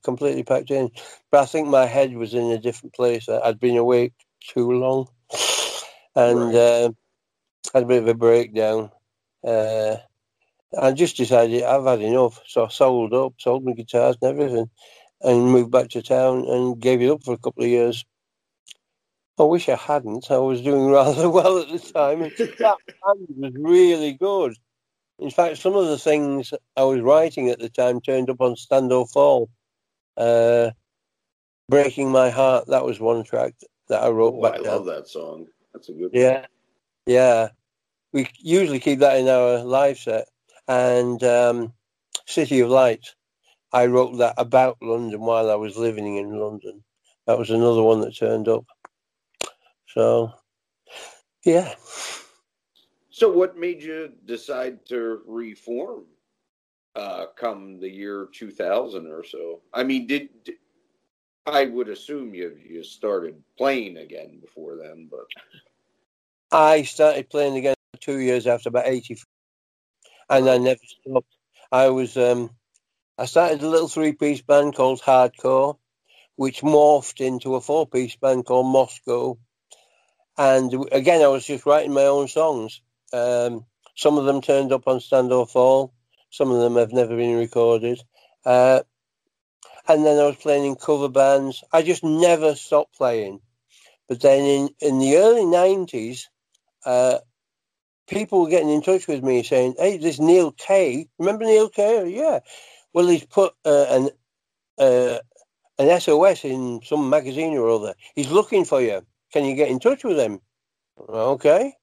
[0.02, 0.90] completely packed in.
[1.30, 3.28] But I think my head was in a different place.
[3.28, 4.12] I'd been awake
[4.48, 5.08] too long,
[6.16, 6.54] and Right.
[6.54, 6.90] uh,
[7.74, 8.90] had a bit of a breakdown.
[9.44, 9.96] Uh,
[10.78, 14.70] I just decided I've had enough, so I sold up, sold my guitars and everything,
[15.20, 18.04] and moved back to town and gave it up for a couple of years.
[19.38, 20.30] I wish I hadn't.
[20.30, 22.22] I was doing rather well at the time.
[22.22, 24.54] and that band was really good.
[25.18, 28.56] In fact, some of the things I was writing at the time turned up on
[28.56, 29.48] Stand or Fall.
[30.16, 30.70] Uh,
[31.68, 33.54] Breaking My Heart, that was one track
[33.92, 34.72] that I wrote Oh, I then.
[34.72, 35.46] love that song.
[35.74, 36.10] That's a good.
[36.14, 36.46] Yeah,
[37.06, 37.48] yeah.
[38.12, 40.28] We usually keep that in our live set.
[40.66, 41.74] And um,
[42.26, 43.06] City of Light,
[43.72, 46.82] I wrote that about London while I was living in London.
[47.26, 48.64] That was another one that turned up.
[49.88, 50.32] So,
[51.44, 51.74] yeah.
[53.10, 56.04] So, what made you decide to reform?
[56.94, 59.62] Uh, come the year two thousand or so.
[59.72, 60.56] I mean, did, did
[61.46, 65.26] I would assume you you started playing again before then, but
[66.50, 69.18] I started playing again two years after about 80,
[70.30, 71.34] and I never stopped.
[71.72, 72.50] I was, um,
[73.18, 75.78] I started a little three piece band called Hardcore,
[76.36, 79.38] which morphed into a four piece band called Moscow.
[80.38, 82.80] And again, I was just writing my own songs.
[83.12, 85.92] Um, some of them turned up on Stand or Fall,
[86.30, 88.00] some of them have never been recorded.
[88.44, 88.82] Uh,
[89.88, 91.64] and then I was playing in cover bands.
[91.72, 93.40] I just never stopped playing.
[94.08, 96.26] But then in, in the early 90s,
[96.84, 97.18] uh,
[98.06, 102.08] people were getting in touch with me saying, "Hey, this Neal Kay, remember Neal Kay?
[102.08, 102.40] Yeah.
[102.92, 104.10] Well, he's put uh, an
[104.78, 105.18] uh,
[105.78, 107.94] an SOS in some magazine or other.
[108.14, 109.04] He's looking for you.
[109.32, 110.40] Can you get in touch with him?"
[111.08, 111.74] Okay.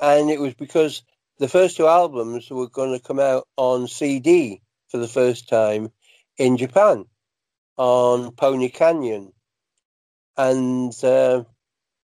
[0.00, 1.02] And it was because
[1.38, 5.90] the first two albums were going to come out on CD for the first time
[6.38, 7.04] in Japan
[7.76, 9.32] on Pony Canyon,
[10.36, 10.92] and.
[11.04, 11.44] Uh,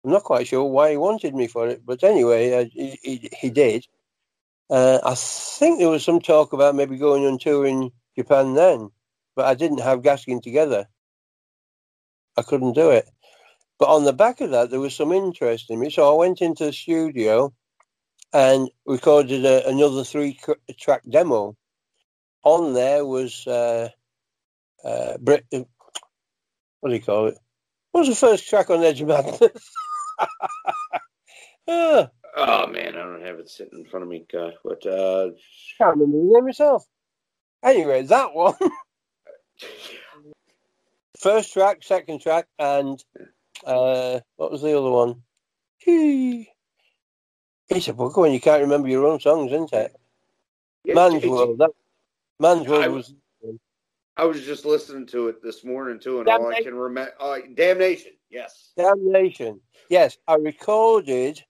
[0.07, 3.51] I'm not quite sure why he wanted me for it, but anyway, uh, he, he,
[3.51, 3.89] did.
[4.71, 8.93] Uh, I think there was some talk about maybe going on tour in Japan then,
[9.35, 10.87] but I didn't have Gaskin together.
[12.37, 13.11] I couldn't do it.
[13.81, 16.41] But on the back of that, there was some interest in me, so I went
[16.41, 17.53] into the studio
[18.33, 21.57] and recorded a, another three-track demo.
[22.45, 23.89] On there was uh,
[24.87, 27.38] uh, Brit- what do you call it?
[27.92, 29.40] What was the first track on Edge of Madness?
[32.38, 34.27] Oh man, I don't have it sitting in front of me.
[34.31, 35.31] God, but uh,
[35.79, 36.85] can't remember the name myself.
[37.64, 38.55] Anyway, that one.
[41.18, 43.03] First track, second track, and
[43.64, 45.22] uh, what was the other one?
[45.83, 46.51] Gee.
[47.70, 49.96] It's a book when you can't remember your own songs, isn't it?
[50.85, 51.59] yeah, Man's World.
[51.59, 51.70] That,
[52.38, 53.14] Man's World was.
[54.17, 57.39] I was just listening to it this morning too, and all I can remember, oh,
[57.55, 58.13] Damnation.
[58.31, 58.73] Yes.
[58.77, 59.61] Damnation.
[59.91, 61.43] Yes, I recorded.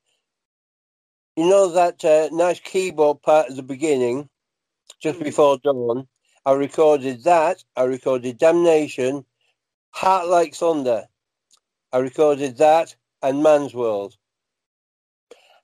[1.37, 4.29] You know that uh, nice keyboard part at the beginning,
[5.01, 6.09] just before dawn.
[6.45, 7.63] I recorded that.
[7.77, 9.25] I recorded Damnation,
[9.91, 11.05] Heart Like Thunder.
[11.93, 14.17] I recorded that and Man's World.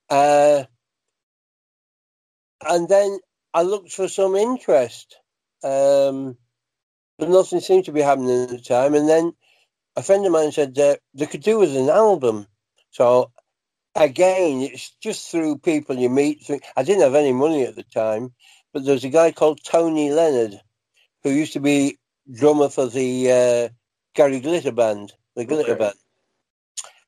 [0.08, 0.64] Uh,
[2.68, 3.18] and then
[3.54, 5.16] I looked for some interest,
[5.62, 6.36] um,
[7.18, 8.94] but nothing seemed to be happening at the time.
[8.94, 9.34] And then
[9.96, 12.46] a friend of mine said uh, they could do with an album.
[12.90, 13.32] So
[13.96, 16.48] again, it's just through people you meet.
[16.76, 18.34] I didn't have any money at the time,
[18.72, 20.60] but there's a guy called Tony Leonard
[21.22, 21.98] who used to be
[22.32, 23.68] drummer for the uh,
[24.14, 25.76] Gary Glitter band, the Glitter Okay.
[25.76, 25.96] band,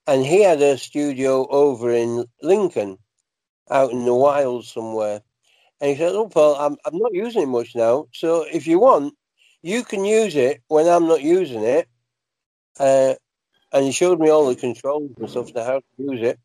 [0.06, 2.98] and he had a studio over in Lincoln,
[3.70, 5.22] out in the wild somewhere.
[5.80, 8.08] And he said, "Oh, Paul, I'm I'm not using it much now.
[8.14, 9.14] So if you want,
[9.64, 11.88] you can use it when I'm not using it."
[12.78, 13.14] Uh,
[13.72, 16.38] and he showed me all the controls and stuff to how to use it,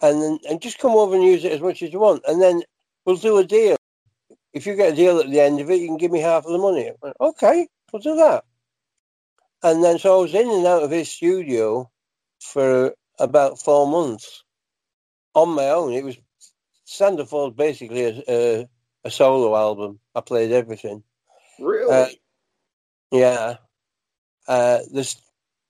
[0.00, 2.40] and then and just come over and use it as much as you want, and
[2.40, 2.62] then
[3.04, 3.76] we'll do a deal.
[4.52, 6.46] If you get a deal at the end of it, you can give me half
[6.46, 6.90] of the money.
[7.02, 8.44] Went, okay, we'll do that.
[9.62, 11.90] And then so I was in and out of his studio
[12.40, 14.44] for about four months
[15.34, 15.92] on my own.
[15.92, 16.16] It was
[16.84, 18.68] Stand or Fall's basically a, a,
[19.04, 19.98] a solo album.
[20.14, 21.02] I played everything.
[21.58, 21.92] Really?
[21.92, 22.08] Uh,
[23.14, 23.58] Yeah.
[24.48, 25.16] Uh, there's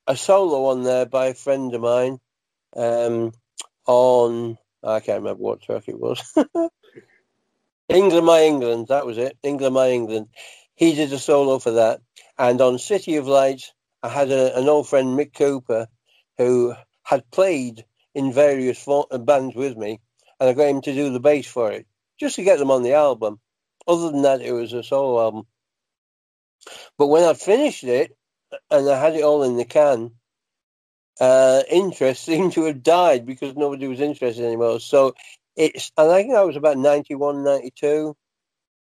[0.07, 2.19] a solo on there by a friend of mine
[2.77, 3.33] um,
[3.87, 6.21] on, I can't remember what track it was.
[7.89, 9.39] England, My England, that was it.
[9.43, 10.29] England, My England.
[10.75, 12.01] He did a solo for that.
[12.39, 15.87] And on City of Lights, I had a, an old friend, Mick Cooper,
[16.39, 20.01] who had played in various fo- bands with me,
[20.41, 21.87] and I got him to do the bass for it,
[22.19, 23.41] just to get them on the album.
[23.87, 25.45] Other than that, it was a solo album.
[26.99, 28.17] But when I finished it
[28.71, 30.13] and I had it all in the can,
[31.21, 34.81] uh, interest seemed to have died because nobody was interested anymore.
[34.81, 35.15] So
[35.57, 38.17] it's, and I think I was about 91, 92.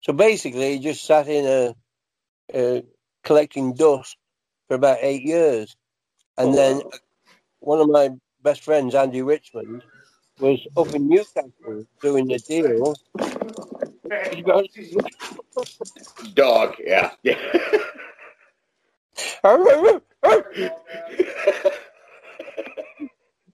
[0.03, 1.75] So basically, he just sat in a,
[2.55, 2.85] a
[3.25, 4.17] collecting dust
[4.69, 5.77] for about eight years.
[6.39, 6.91] And Oh, then wow.
[7.61, 8.11] one of my
[8.43, 9.85] best friends, Andy Richmond,
[10.39, 13.01] was up in Newcastle doing a deal.
[16.35, 17.11] Dog, yeah.
[17.23, 17.37] Yeah.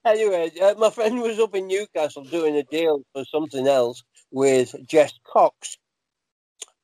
[0.05, 4.75] anyway, uh, my friend was up in Newcastle doing a deal for something else with
[4.87, 5.79] Jess Cox.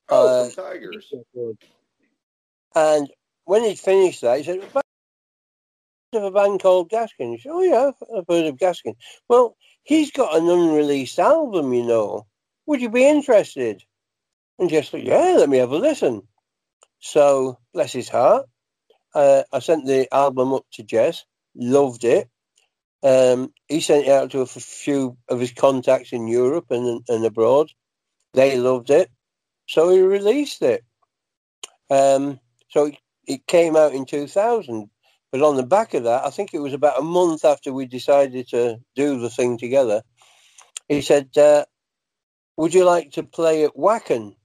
[0.09, 1.13] oh, Uh, Tygers.
[2.75, 3.09] And
[3.45, 4.61] when he'd finished that, he said,
[6.13, 7.31] of a band called Gaskin.
[7.31, 8.95] He said, Oh, yeah, I've heard of Gaskin.
[9.29, 12.25] Well, he's got an unreleased album, you know.
[12.71, 13.83] Would you be interested?
[14.57, 16.21] And Jess said, Yeah, let me have a listen.
[17.01, 18.45] So, bless his heart,
[19.13, 22.29] uh, I sent the album up to Jess, loved it.
[23.03, 27.25] Um, he sent it out to a few of his contacts in Europe and, and
[27.25, 27.71] abroad.
[28.35, 29.11] They loved it.
[29.67, 30.85] So he released it.
[31.89, 32.95] Um, so it,
[33.27, 34.89] it came out in 2000.
[35.33, 37.85] But on the back of that, I think it was about a month after we
[37.85, 40.03] decided to do the thing together,
[40.87, 41.65] he said, uh,
[42.57, 44.35] Would you like to play at Wacken?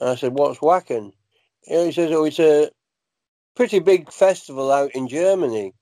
[0.00, 1.12] And I said, What's Wacken?
[1.68, 2.70] And he says, Oh, it's a
[3.54, 5.74] pretty big festival out in Germany.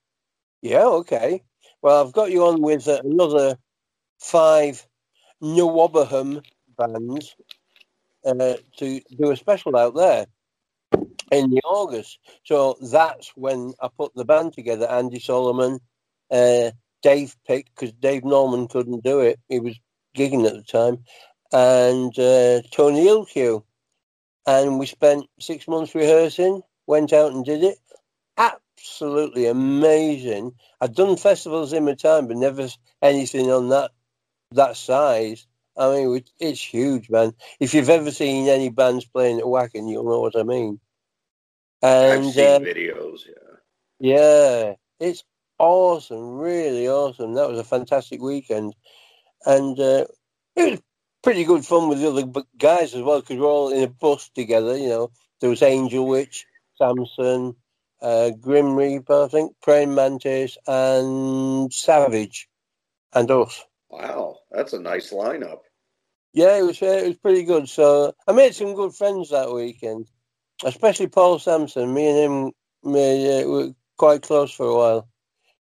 [0.61, 1.43] Yeah, okay.
[1.81, 3.57] Well, I've got you on with uh, another
[4.19, 4.85] five
[5.41, 6.43] NWOBHM
[6.77, 7.35] bands
[8.25, 10.27] uh, to do a special out there
[11.31, 12.19] in the August.
[12.43, 14.87] So that's when I put the band together.
[14.87, 15.79] Andy Solomon,
[16.29, 19.39] uh, Dave Pick, because Dave Norman couldn't do it.
[19.49, 19.79] He was
[20.15, 21.03] gigging at the time,
[21.51, 23.63] and uh, Tony Ilkew.
[24.47, 27.77] And we spent six months rehearsing, went out and did it.
[28.37, 30.53] Absolutely amazing.
[30.79, 32.67] I've done festivals in my time, but never
[33.01, 33.91] anything on that
[34.53, 35.45] that size.
[35.77, 37.33] I mean, it's huge, man.
[37.59, 40.79] If you've ever seen any bands playing at Wacken, you'll know what I mean.
[41.81, 43.55] And I've seen uh, videos, yeah.
[43.99, 45.23] yeah, it's
[45.57, 47.33] awesome, really awesome.
[47.33, 48.75] That was a fantastic weekend,
[49.45, 50.05] and uh,
[50.55, 50.81] it was
[51.23, 54.29] pretty good fun with the other guys as well because we're all in a bus
[54.29, 54.77] together.
[54.77, 56.45] You know, there was Angel Witch,
[56.77, 57.55] Samson,
[58.01, 62.49] uh, Grim Reaper, I think, Praying Mantis, and Savage,
[63.13, 63.63] and us.
[63.89, 65.59] Wow, that's a nice lineup.
[66.33, 67.67] Yeah, it was uh, it was pretty good.
[67.67, 70.07] So I made some good friends that weekend,
[70.63, 71.93] especially Paul Samson.
[71.93, 72.51] Me and him
[72.83, 75.07] made, uh, were quite close for a while.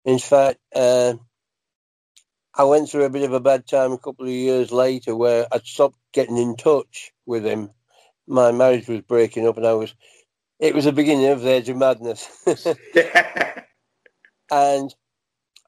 [0.05, 1.15] In fact, uh,
[2.59, 5.47] I went through a bit of a bad time a couple of years later where
[5.53, 7.71] I'd stopped getting in touch with him.
[8.27, 9.95] My marriage was breaking up, and I was.
[10.59, 12.29] It was the beginning of the Age of Madness.
[14.51, 14.95] and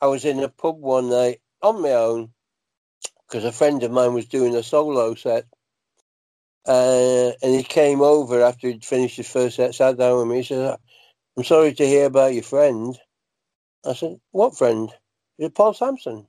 [0.03, 2.31] I was in a pub one night on my own
[3.29, 5.46] because a friend of mine was doing a solo set.
[6.66, 10.37] Uh, and he came over after he'd finished his first set, sat down with me.
[10.38, 10.76] He said,
[11.37, 12.98] I'm sorry to hear about your friend.
[13.87, 14.90] I said, What friend?
[15.38, 16.26] He said, Paul Samson.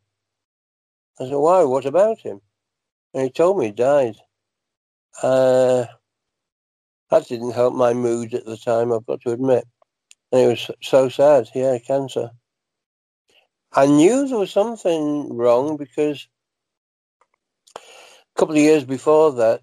[1.20, 1.64] I said, Why?
[1.64, 2.42] What about him?
[3.14, 4.16] And he told me he died.
[5.22, 5.86] Uh,
[7.10, 9.66] that didn't help my mood at the time, I've got to admit.
[10.32, 11.50] And it was so sad.
[11.56, 12.32] Yeah, cancer.
[13.74, 16.28] I knew there was something wrong because
[17.76, 19.62] a couple of years before that,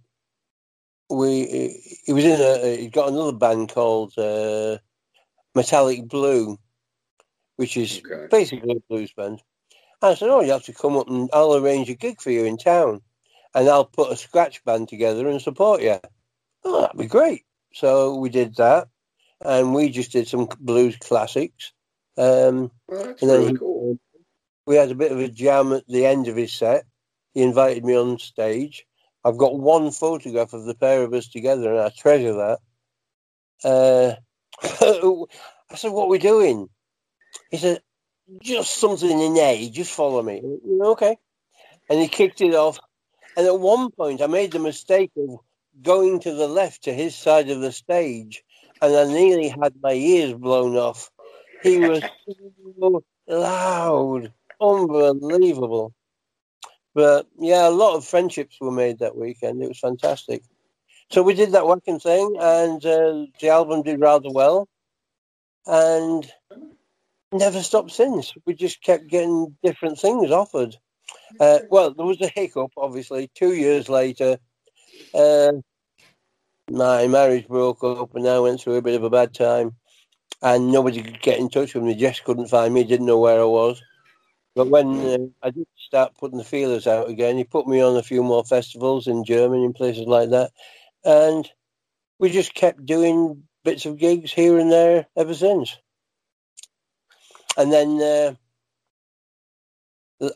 [1.10, 4.78] we he was in a he got another band called uh,
[5.54, 6.58] Metallic Blue,
[7.56, 8.28] which is Okay.
[8.30, 9.42] basically a blues band.
[10.02, 12.44] I said, "Oh, you have to come up and I'll arrange a gig for you
[12.44, 13.02] in town,
[13.54, 15.98] and I'll put a scratch band together and support you."
[16.64, 17.44] Oh, that'd be great.
[17.74, 18.88] So we did that,
[19.44, 21.72] and we just did some blues classics.
[22.16, 23.98] Um, Well, and then really cool.
[24.66, 26.84] we had a bit of a jam at the end of his set.
[27.34, 28.86] He invited me on stage.
[29.24, 32.58] I've got one photograph of the pair of us together, and I treasure that.
[33.64, 34.14] Uh,
[35.70, 36.68] I said, "What are we doing?"
[37.50, 37.80] He said,
[38.42, 39.70] "Just something in A.
[39.70, 41.16] Just follow me." I went, "Yeah, Okay.
[41.90, 42.78] And he kicked it off.
[43.36, 45.38] And at one point, I made the mistake of
[45.82, 48.42] going to the left to his side of the stage,
[48.82, 51.10] and I nearly had my ears blown off.
[51.62, 52.02] He was
[52.80, 55.94] so loud, unbelievable.
[56.94, 59.62] But yeah, a lot of friendships were made that weekend.
[59.62, 60.42] It was fantastic.
[61.10, 64.68] So we did that Wacken thing, and uh, the album did rather well.
[65.66, 66.30] And
[67.32, 68.34] never stopped since.
[68.46, 70.76] We just kept getting different things offered.
[71.40, 73.30] Uh, well, there was a hiccup, obviously.
[73.34, 74.38] Two years later,
[75.14, 75.52] uh,
[76.70, 79.76] my marriage broke up, and I went through a bit of a bad time.
[80.40, 81.96] And nobody could get in touch with me.
[81.96, 82.84] Just couldn't find me.
[82.84, 83.82] Didn't know where I was.
[84.54, 87.96] But when uh, I did start putting the feelers out again, he put me on
[87.96, 90.50] a few more festivals in Germany and places like that,
[91.04, 91.48] and
[92.18, 95.78] we just kept doing bits of gigs here and there ever since.
[97.56, 98.36] And then
[100.20, 100.30] uh,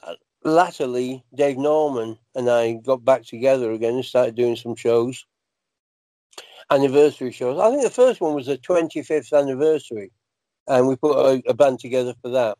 [0.45, 5.25] latterly, Dave Norman and I got back together again and started doing some shows,
[6.71, 7.61] anniversary shows.
[7.61, 10.11] I think the first one was the 25th anniversary,
[10.67, 12.59] and we put a, a band together for that.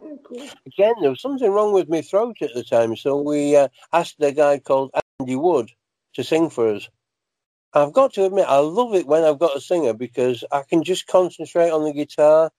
[0.00, 0.48] Oh, cool.
[0.66, 4.16] Again, there was something wrong with my throat at the time, so we uh, asked
[4.20, 4.90] a guy called
[5.20, 5.70] Andy Wood
[6.14, 6.88] to sing for us.
[7.74, 10.82] I've got to admit, I love it when I've got a singer because I can
[10.84, 12.50] just concentrate on the guitar,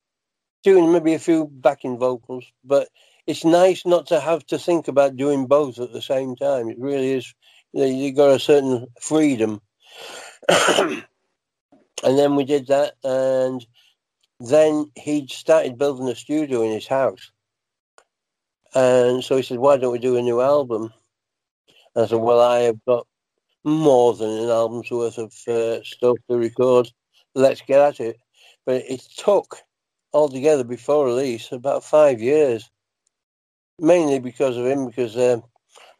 [0.63, 2.89] doing maybe a few backing vocals, but
[3.27, 6.69] it's nice not to have to think about doing both at the same time.
[6.69, 7.33] It really is.
[7.73, 9.61] You know, you got a certain freedom.
[10.49, 11.03] and
[12.03, 13.65] then we did that, and
[14.39, 17.31] then he started building a studio in his house.
[18.73, 20.93] And so he said, Why don't we do a new album?
[21.95, 23.07] And I said, Well, I have got
[23.63, 26.89] more than an album's worth of uh, stuff to record.
[27.35, 28.17] Let's get at it.
[28.65, 29.57] But it took
[30.13, 32.69] altogether before release about five years,
[33.79, 35.43] mainly because of him, because um,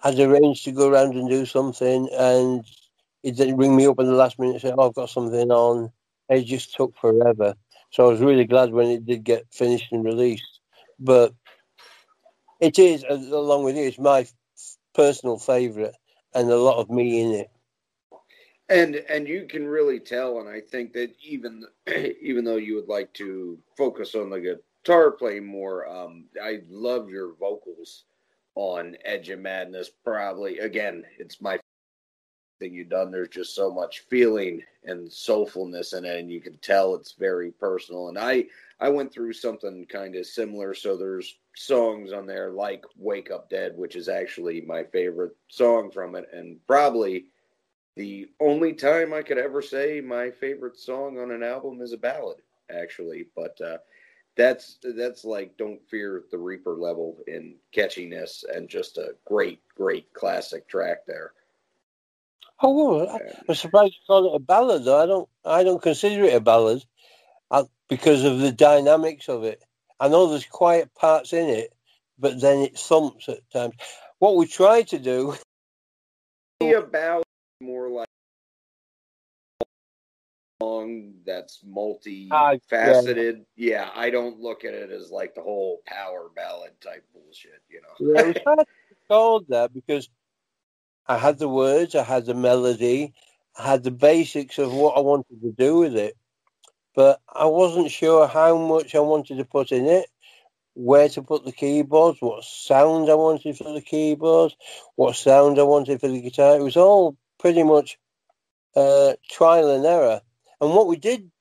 [0.03, 2.65] I'd arranged to go around and do something, and
[3.23, 5.51] he didn't ring me up in the last minute and say, "Oh, I've got something
[5.51, 5.91] on."
[6.29, 7.55] It just took forever.
[7.91, 10.59] So I was really glad when it did get finished and released.
[10.99, 11.33] But
[12.59, 14.27] it is, along with it, it's my
[14.93, 15.95] personal favourite
[16.33, 17.49] and a lot of me in it.
[18.69, 21.65] And and you can really tell, and I think that even
[22.21, 27.09] even though you would like to focus on the guitar playing more, um, I love
[27.09, 28.03] your vocals
[28.55, 29.89] on Edge of Madness.
[30.03, 31.59] Probably again, it's my
[32.59, 33.09] thing you've done.
[33.09, 37.51] There's just so much feeling and soulfulness in it, and you can tell it's very
[37.51, 38.09] personal.
[38.09, 38.45] And I
[38.79, 40.75] I went through something kind of similar.
[40.75, 45.89] So there's songs on there like "Wake Up Dead," which is actually my favorite song
[45.89, 47.25] from it, and probably
[47.99, 51.97] the only time I could ever say my favorite song on an album is a
[51.97, 52.37] ballad,
[52.71, 53.25] actually.
[53.35, 53.79] But uh,
[54.37, 60.13] that's that's like "Don't Fear the Reaper" level in catchiness, and just a great, great
[60.13, 61.33] classic track there.
[62.61, 63.19] Oh, well,
[63.49, 64.85] I'm surprised you call it a ballad.
[64.85, 66.85] Though I don't, I don't consider it a ballad
[67.51, 69.61] uh, because of the dynamics of it.
[69.99, 71.73] I know there's quiet parts in it,
[72.17, 73.73] but then it thumps at times.
[74.19, 75.35] What we try to do.
[76.61, 77.25] A ballad
[77.61, 78.07] more like
[80.61, 83.35] song that's multi-faceted.
[83.35, 83.83] Uh, yeah.
[83.83, 83.89] yeah.
[83.95, 87.61] I don't look at it as like the whole power ballad type bullshit.
[87.69, 88.13] You know.
[88.15, 90.09] yeah, we kind of that because
[91.07, 93.13] I had the words, I had the melody,
[93.57, 96.15] I had the basics of what I wanted to do with it,
[96.95, 100.07] but I wasn't sure how much I wanted to put in it.
[100.75, 104.55] Where to put the keyboards, what sound I wanted for the keyboards,
[104.95, 106.55] what sound I wanted for the guitar.
[106.55, 107.97] It was all pretty much
[108.75, 110.21] uh, trial and error.
[110.61, 111.31] And what we did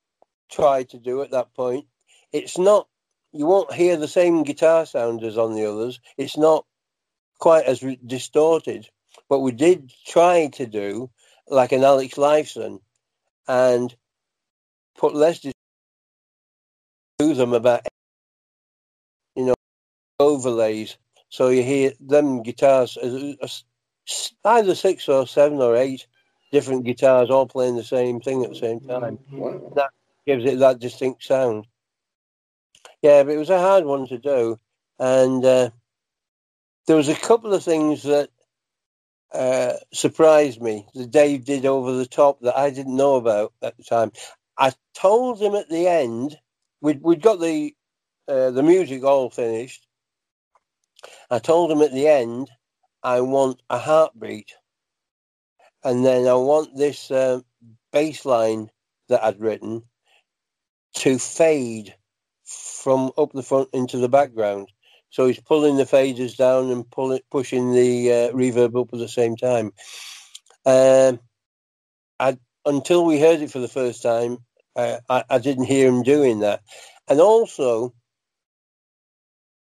[0.51, 1.87] try to do at that point,
[2.33, 2.89] it's not,
[3.33, 6.01] you won't hear the same guitar sound as on the others.
[6.17, 6.65] It's not
[7.39, 8.89] quite as re- distorted.
[9.29, 11.11] But we did try to do
[11.49, 12.81] like an Alex Lifeson
[13.47, 13.95] and
[14.97, 15.53] put less to
[17.19, 17.81] them about,
[19.35, 19.55] you know,
[20.21, 20.97] overlays.
[21.31, 22.97] So you hear them guitars,
[24.45, 26.07] either six or seven or eight
[26.53, 29.19] different guitars all playing the same thing at the same time.
[29.31, 29.73] Wow.
[29.75, 29.91] That
[30.27, 31.67] gives it that distinct sound.
[33.03, 34.57] Yeah, but it was a hard one to do,
[34.99, 35.71] and uh,
[36.87, 38.31] there was a couple of things that
[39.33, 43.77] uh, surprised me that Dave did over the top that I didn't know about at
[43.77, 44.11] the time.
[44.57, 46.37] I told him at the end
[46.81, 47.75] we'd we'd got the
[48.27, 49.87] uh, the music all finished.
[51.31, 52.51] I told him at the end
[53.03, 54.53] I want a heartbeat.
[55.85, 57.41] And then I want this uh,
[57.93, 58.71] bass line
[59.09, 59.83] that I'd written
[60.97, 61.95] to fade
[62.45, 64.69] from up the front into the background.
[65.11, 69.09] So he's pulling the faders down and pulling, pushing the uh, reverb up at the
[69.09, 69.73] same time.
[70.67, 71.21] Um,
[72.21, 72.37] I,
[72.67, 74.39] until we heard it for the first time,
[74.77, 76.63] uh, I, I, didn't hear him doing that.
[77.09, 77.95] And also,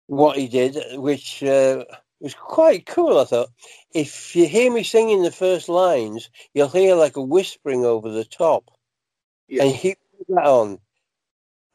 [0.06, 1.84] what he did, which uh,
[2.22, 3.18] was quite cool.
[3.18, 3.50] I thought,
[3.92, 8.24] if you hear me singing the first lines, you'll hear like a whispering over the
[8.24, 8.70] top.
[9.48, 9.64] Yeah.
[9.64, 10.78] And he put that on.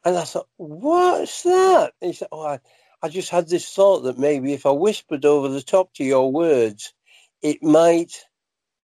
[0.04, 1.92] And I thought, what's that?
[2.00, 2.60] And he said, oh, I,
[3.02, 6.32] I just had this thought that maybe if I whispered over the top to your
[6.32, 6.94] words,
[7.42, 8.24] it might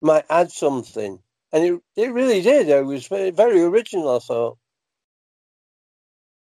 [0.02, 1.20] might add something.
[1.52, 2.70] And it, it really did.
[2.70, 4.58] It was very, very original, I thought.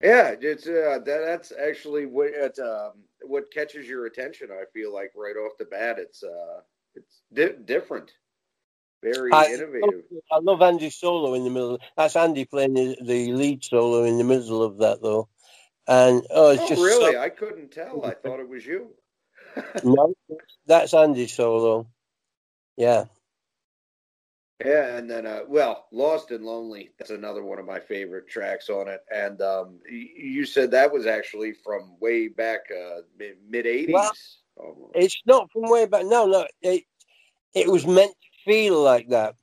[0.03, 4.49] Yeah, it's uh, that, that's actually what it, um, what catches your attention.
[4.51, 6.61] I feel like right off the bat, it's uh,
[6.95, 8.11] it's di- different,
[9.03, 10.03] very I innovative.
[10.33, 11.79] I love Andy's solo in the middle.
[11.97, 15.29] That's Andy playing the, the lead solo in the middle of that, though.
[15.87, 17.13] And oh, it's oh, just really?
[17.13, 18.05] so- I couldn't tell.
[18.05, 18.91] I thought it was you.
[19.85, 20.15] no,
[20.67, 21.87] that's Andy's solo.
[22.77, 23.05] Yeah.
[24.65, 26.91] Yeah, and then uh, well, Lost and Lonely.
[26.99, 29.01] That's another one of my favorite tracks on it.
[29.15, 33.01] And um, you said that was actually from way back uh,
[33.49, 33.95] mid eighties.
[34.57, 36.05] Well, It's not from way back.
[36.05, 36.47] No, no.
[36.61, 36.85] It
[37.55, 39.35] it was meant to feel like that.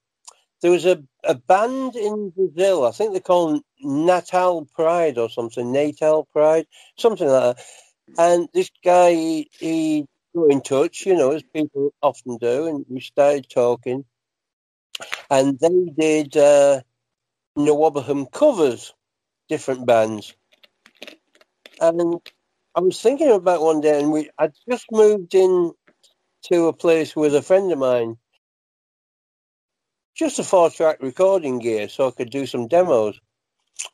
[0.61, 2.85] There was a, a band in Brazil.
[2.85, 5.71] I think they call Natal Pride or something.
[5.71, 7.65] Natal Pride, something like that.
[8.17, 10.05] And this guy, he, he
[10.35, 14.05] got in touch, you know, as people often do, and we started talking.
[15.29, 16.81] And they did uh,
[17.57, 18.93] NWOBHM covers,
[19.49, 20.35] different bands.
[21.79, 22.19] And
[22.75, 25.73] I was thinking about one day, and we I just moved in
[26.43, 28.17] to a place with a friend of mine,
[30.15, 33.19] just a four-track recording gear, so I could do some demos.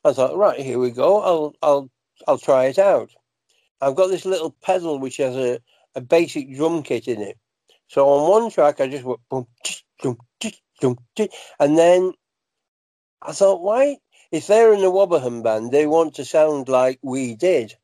[0.04, 1.20] I thought, right, here we go.
[1.20, 1.90] I'll I'll
[2.26, 3.10] I'll try it out.
[3.80, 5.60] I've got this little pedal which has a,
[5.94, 7.38] a basic drum kit in it.
[7.88, 10.18] So on one track, I just went boom, tch, boom,
[11.60, 12.12] and then
[13.22, 13.98] I thought, why?
[14.30, 17.74] If they're in the NWOBHM band, they want to sound like we did.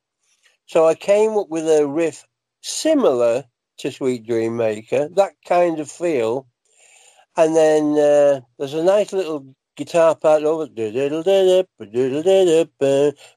[0.66, 2.26] So I came up with a riff
[2.61, 3.44] similar
[3.78, 6.46] to Sweet Dream Maker, that kind of feel.
[7.36, 10.66] And then uh, there's a nice little guitar part over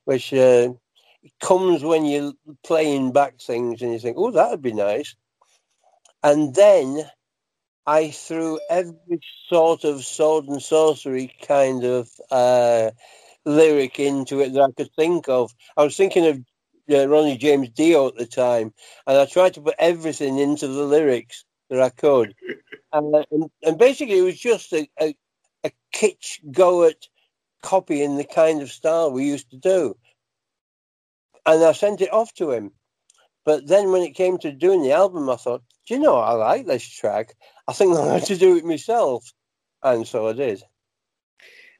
[0.04, 0.74] which uh,
[1.42, 2.34] comes when you're
[2.64, 5.16] playing back things and you think, oh, that would be nice.
[6.24, 7.10] And then
[7.86, 9.20] I threw every
[9.50, 12.92] sort of sword and sorcery kind of uh,
[13.46, 15.54] lyric into it that I could think of.
[15.76, 16.40] I was thinking of
[16.94, 18.74] uh, Ronnie James Dio at the time,
[19.06, 22.36] and I tried to put everything into the lyrics that I could.
[22.94, 25.16] and, and, and basically, it was just a, a,
[25.66, 27.08] a kitsch go at
[27.62, 29.98] copying the kind of style we used to do.
[31.46, 32.72] And I sent it off to him.
[33.46, 36.34] But then when it came to doing the album, I thought, do you know, I
[36.34, 37.36] like this track.
[37.68, 39.32] I think I had to do it myself.
[39.82, 40.64] And so I did.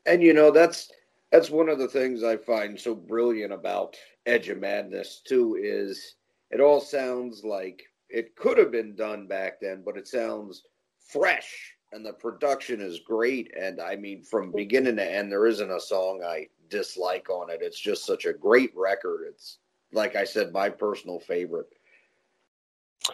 [0.06, 0.92] And you know, that's
[1.32, 6.16] that's one of the things I find so brilliant about Edge of Madness too is
[6.52, 10.64] it all sounds like it could have been done back then, but it sounds
[11.00, 13.54] fresh and the production is great.
[13.60, 17.60] And I mean, from beginning to end, there isn't a song I dislike on it.
[17.62, 19.26] It's just such a great record.
[19.30, 19.60] It's
[19.92, 21.70] like I said, my personal favorite.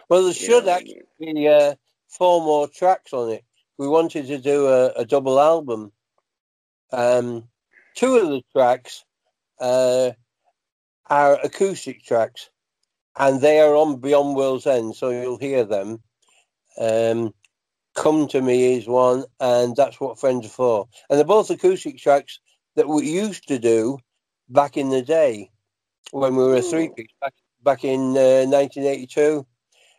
[0.07, 0.76] Well, there should yeah.
[0.76, 1.76] actually be uh,
[2.10, 3.43] four more tracks on it.
[3.78, 5.91] We wanted to do a, a double album.
[6.91, 7.45] Um,
[7.95, 9.05] two of the tracks
[9.62, 10.12] uh,
[11.10, 12.49] are acoustic tracks,
[13.18, 16.01] and they are on Beyond World's End, so you'll hear them.
[16.80, 17.34] Um,
[17.95, 20.88] Come to Me is one, and that's what Friends are for.
[21.10, 22.39] And they're both acoustic tracks
[22.76, 23.97] that we used to do
[24.47, 25.51] back in the day
[26.12, 27.34] when we were a three piece back,
[27.64, 29.45] back in uh, 1982.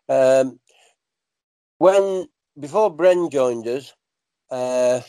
[0.09, 0.60] Um,
[1.81, 2.27] when
[2.59, 3.95] before Bren joined us,
[4.51, 5.01] uh,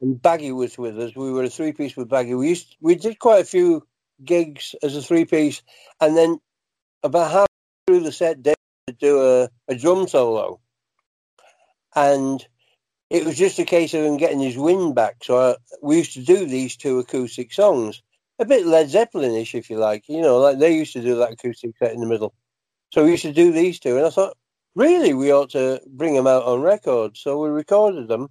[0.00, 2.34] and Baggy was with us, we were a three piece with Baggy.
[2.34, 3.84] We used we did quite a few
[4.24, 5.62] gigs as a three piece,
[6.00, 6.38] and then
[7.02, 7.46] about half
[7.86, 8.54] through the set, Dave
[8.86, 10.60] would do a, a drum solo,
[11.96, 12.46] and
[13.10, 15.16] it was just a case of him getting his wind back.
[15.24, 18.00] So I, we used to do these two acoustic songs,
[18.38, 20.08] a bit Led Zeppelin-ish, if you like.
[20.08, 22.32] You know, like they used to do that acoustic set in the middle.
[22.92, 24.36] So we used to do these two, and I thought,
[24.76, 27.16] really, we ought to bring them out on record.
[27.16, 28.28] So we recorded them.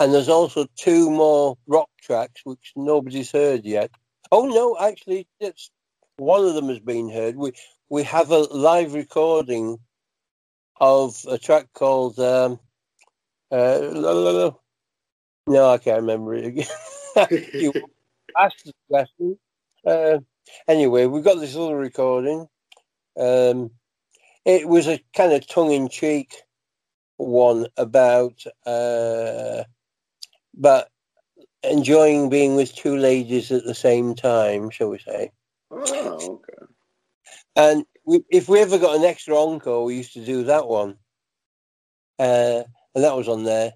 [0.00, 3.92] And there's also two more rock tracks which nobody's heard yet.
[4.32, 5.70] Oh no, actually, it's
[6.16, 7.36] one of them has been heard.
[7.36, 7.52] We
[7.88, 9.78] we have a live recording
[10.80, 12.58] of a track called um,
[13.52, 14.50] uh,
[15.46, 16.66] no, I can't remember it again.
[17.52, 17.72] you
[18.36, 19.38] asked the question.
[19.86, 20.18] Uh,
[20.66, 22.48] anyway, we've got this little recording.
[23.16, 23.70] Um,
[24.44, 26.42] it was a kind of tongue-in-cheek
[27.16, 29.64] one about uh,
[30.56, 30.88] but
[31.62, 35.30] enjoying being with two ladies at the same time, shall we say?
[35.70, 36.72] Oh, okay.
[37.56, 40.96] And we, if we ever got an extra encore, we used to do that one,
[42.18, 42.62] uh,
[42.94, 43.72] and that was on there.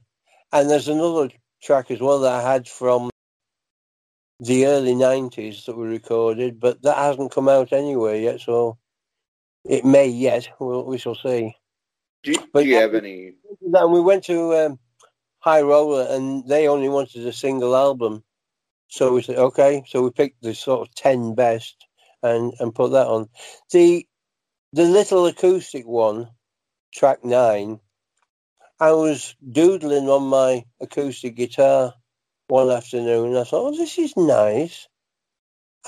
[0.52, 1.30] And there's another
[1.62, 3.10] track as well that I had from
[4.40, 8.40] the early '90s that we recorded, but that hasn't come out anywhere yet.
[8.40, 8.78] So
[9.64, 10.48] it may yet.
[10.60, 11.54] We'll, we shall see.
[12.24, 13.34] Do you, But do you yeah, have any?
[13.62, 14.78] And we went to um,
[15.40, 18.24] High Roller, and they only wanted a single album.
[18.88, 19.84] So we said, okay.
[19.88, 21.86] So we picked the sort of ten best
[22.22, 23.28] and and put that on.
[23.72, 24.06] The
[24.72, 26.28] the little acoustic one,
[26.94, 27.80] track nine.
[28.80, 31.94] I was doodling on my acoustic guitar
[32.48, 33.28] one afternoon.
[33.30, 34.88] And I thought, oh, this is nice.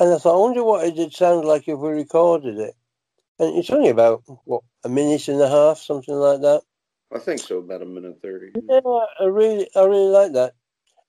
[0.01, 2.75] And I thought, I wonder what it'd sound like if we recorded it.
[3.41, 6.61] And it's only about what a minute and a half, something like that.
[7.13, 7.59] I think so.
[7.59, 8.51] About a minute thirty.
[8.69, 8.81] Yeah,
[9.19, 10.53] I really, I really like that.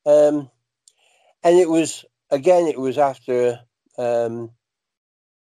[0.06, 0.50] Um,
[1.44, 3.60] and it was again, it was after
[3.98, 4.50] um,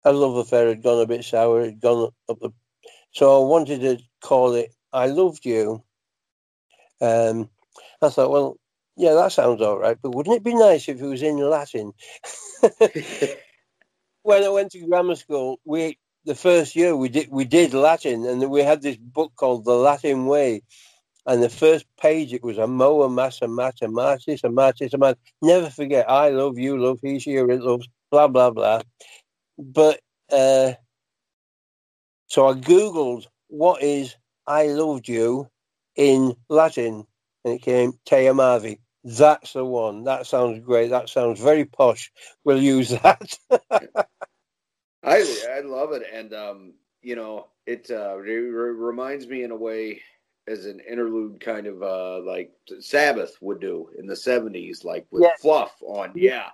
[0.05, 2.51] a love affair had gone a bit sour, had gone up the.
[3.13, 5.83] So I wanted to call it "I Loved You."
[7.01, 7.49] Um,
[8.03, 8.59] I thought, well,
[8.99, 11.93] yeah, that sounds all right, but wouldn't it be nice if it was in Latin?
[14.23, 18.27] when I went to grammar school, we the first year we did we did Latin,
[18.27, 20.63] and we had this book called The Latin Way.
[21.25, 25.19] And the first page, it was a moa massa mata matis, a matis, a mat.
[25.43, 28.83] Never forget, I love you, love he, she, or it loves, blah, blah, blah.
[29.59, 30.01] But,
[30.31, 30.75] uh,
[32.29, 34.15] so I Googled, what is
[34.47, 35.49] I loved you
[35.97, 37.07] in Latin?
[37.45, 38.79] And it came Te amavi.
[39.03, 40.05] That's the one.
[40.05, 40.91] That sounds great.
[40.91, 42.13] That sounds very posh.
[42.45, 43.39] We'll use that.
[45.07, 45.25] I
[45.57, 50.01] I love it, and um, you know, it uh, re- reminds me in a way
[50.49, 55.23] as an interlude, kind of uh, like Sabbath would do in the '70s, like with
[55.23, 55.41] Yes.
[55.41, 56.51] fluff on, yeah.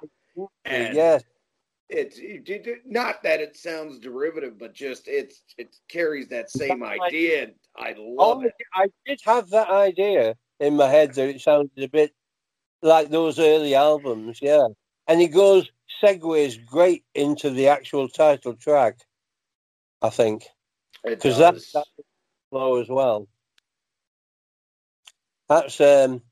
[0.64, 1.24] And yes.
[1.88, 6.82] it's it, it- not that it sounds derivative, but just it's it carries that same
[6.82, 7.48] idea.
[7.76, 8.52] I love Oh, it.
[8.74, 12.12] I did have that idea in my head that it sounded a bit
[12.82, 14.66] like those early albums, yeah.
[15.08, 15.70] And it goes
[16.02, 18.98] segues great into the actual title track,
[20.02, 20.44] I think,
[21.04, 21.86] because that's that
[22.50, 23.28] flow as well.
[25.48, 26.22] That's um,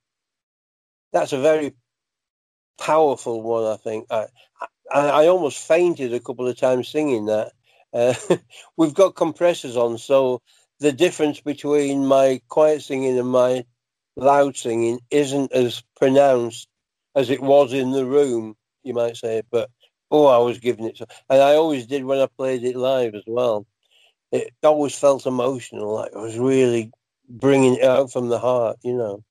[1.12, 1.74] that's a very
[2.78, 4.06] powerful one, I think.
[4.10, 4.26] I,
[4.92, 7.52] I, I almost fainted a couple of times singing that.
[7.92, 8.14] Uh,
[8.76, 10.40] we've got compressors on, so
[10.80, 13.64] the difference between my quiet singing and my
[14.16, 16.68] loud singing isn't as pronounced
[17.14, 19.42] as it was in the room, you might say.
[19.50, 19.70] But
[20.10, 23.14] oh, I was giving it, to, and I always did when I played it live
[23.14, 23.66] as well.
[24.32, 26.92] It always felt emotional, like I was really
[27.28, 29.24] bringing it out from the heart, you know.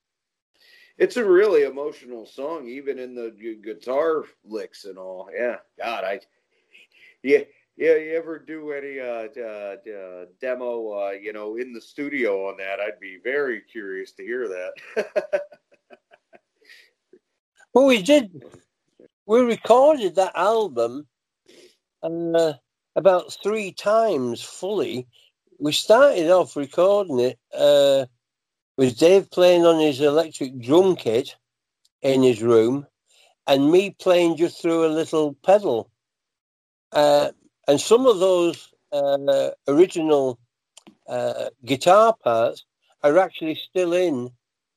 [0.97, 3.31] It's a really emotional song, even in the
[3.63, 5.29] guitar licks and all.
[5.33, 6.19] Yeah, God, I,
[7.23, 7.43] yeah,
[7.77, 7.95] yeah.
[7.95, 12.57] You ever do any uh, uh, uh demo, uh, you know, in the studio on
[12.57, 12.81] that?
[12.81, 15.41] I'd be very curious to hear that.
[17.73, 18.43] Well, we did.
[19.29, 21.05] We recorded that album
[22.01, 22.53] uh,
[22.95, 25.07] about three times fully.
[25.59, 28.07] We started off recording it uh,
[28.75, 31.35] with Dave playing on his electric drum kit
[32.01, 32.87] in his room,
[33.45, 35.91] and me playing just through a little pedal.
[36.91, 37.29] Uh,
[37.67, 40.39] and some of those uh, original
[41.07, 42.65] uh, guitar parts
[43.03, 44.31] are actually still in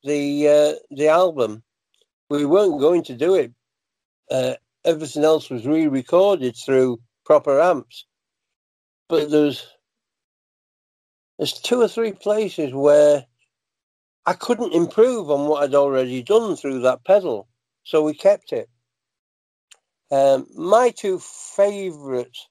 [0.05, 1.63] the uh, the album
[2.29, 3.51] we weren't going to do it.
[4.33, 4.55] Uh,
[4.87, 8.07] everything else was re-recorded through proper amps,
[9.09, 9.67] but there's
[11.39, 13.27] there's two or three places where
[14.27, 17.49] I couldn't improve on what I'd already done through that pedal,
[17.85, 18.69] so we kept it.
[20.11, 22.49] Um, my two favourites,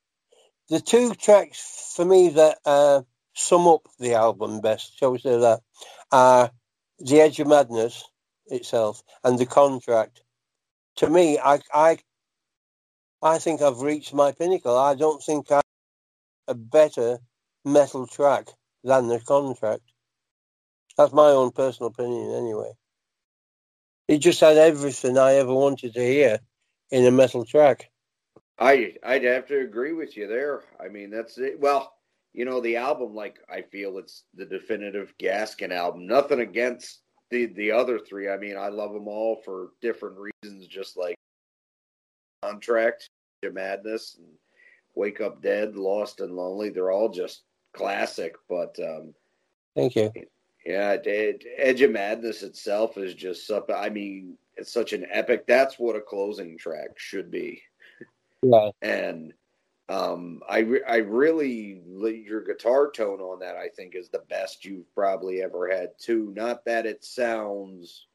[0.70, 3.04] the two tracks for me that uh,
[3.36, 5.62] sum up the album best, shall we say that,
[6.12, 6.52] are
[7.00, 8.04] "The Edge of Madness."
[8.48, 10.22] itself and the contract.
[11.02, 11.97] To me, I I
[13.24, 14.78] I think I've reached my pinnacle.
[14.78, 15.62] I don't think I
[16.47, 17.18] a better
[17.66, 18.49] metal track
[18.84, 19.82] than the contract.
[20.95, 22.74] That's my own personal opinion, anyway.
[24.08, 26.39] It just had everything I ever wanted to hear
[26.91, 27.89] in a metal track.
[28.60, 30.66] I I'd have to agree with you there.
[30.80, 31.60] I mean, that's it.
[31.60, 31.95] Well,
[32.32, 36.06] you know, the album, like I feel it's the definitive Gaskin album.
[36.06, 37.02] Nothing against
[37.32, 38.30] the the other three.
[38.30, 40.68] I mean, I love them all for different reasons.
[40.68, 41.16] Just like
[42.44, 43.08] contract,
[43.44, 44.28] Edge of madness, and
[44.96, 46.70] wake up dead, lost and lonely.
[46.70, 48.36] They're all just classic.
[48.50, 49.14] But um,
[49.76, 50.12] Thank you.
[50.66, 53.76] yeah, it, Edge of Madness itself is just something.
[53.76, 55.48] I mean, it's such an epic.
[55.48, 57.62] That's what a closing track should be
[58.44, 58.70] Yeah.
[58.82, 59.34] and
[59.90, 64.64] um, I re- I really your guitar tone on that I think is the best
[64.64, 66.34] you've probably ever had too.
[66.36, 68.08] Not that it sounds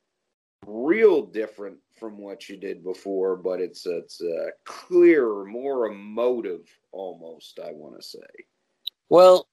[0.67, 7.59] real different from what you did before, but it's it's uh, clearer, more emotive, almost.
[7.62, 8.27] I want to say.
[9.09, 9.47] Well,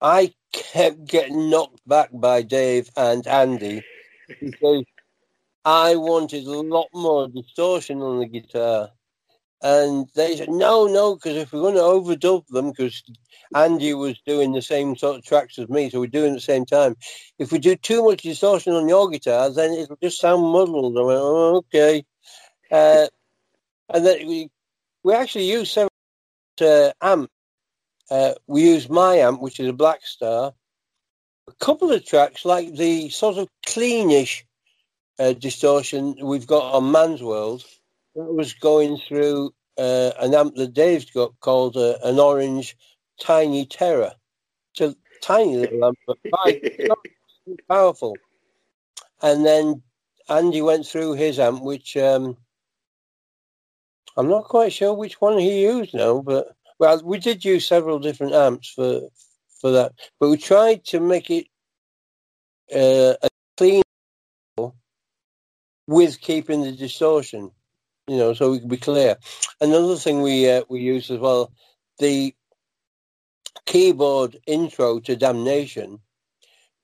[0.00, 3.82] I kept getting knocked back by Dave and Andy
[4.40, 4.84] because
[5.64, 8.90] I wanted a lot more distortion on the guitar.
[9.66, 13.02] And they said, no, no, because if we're going to overdub them, because
[13.52, 16.34] Andy was doing the same sort of tracks as me, so we're doing it at
[16.34, 16.94] the same time.
[17.40, 20.96] If we do too much distortion on your guitar, then it'll just sound muddled.
[20.96, 22.04] I went, oh, okay.
[22.70, 23.08] Uh,
[23.92, 24.50] and then we,
[25.02, 25.90] we actually used several
[26.60, 27.28] uh, amp.
[28.08, 30.52] Uh, we used my amp, which is a Blackstar.
[31.48, 34.44] A couple of tracks, like the sort of cleanish
[35.18, 37.64] uh, distortion we've got on Man's World,
[38.16, 42.76] that was going through uh, an amp that Dave's got called uh, an Orange
[43.20, 44.12] Tiny Terror.
[44.72, 46.18] It's a tiny little amp, but
[47.68, 48.16] powerful.
[49.22, 49.82] And then
[50.28, 52.36] Andy went through his amp, which um,
[54.16, 57.98] I'm not quite sure which one he used now, but well, we did use several
[57.98, 59.02] different amps for
[59.60, 61.46] for that, but we tried to make it
[62.74, 63.82] uh, a clean
[65.86, 67.50] with keeping the distortion,
[68.08, 69.16] you know, so we can be clear.
[69.60, 71.52] Another thing we uh, we use as well,
[71.98, 72.34] the
[73.66, 75.98] keyboard intro to Damnation,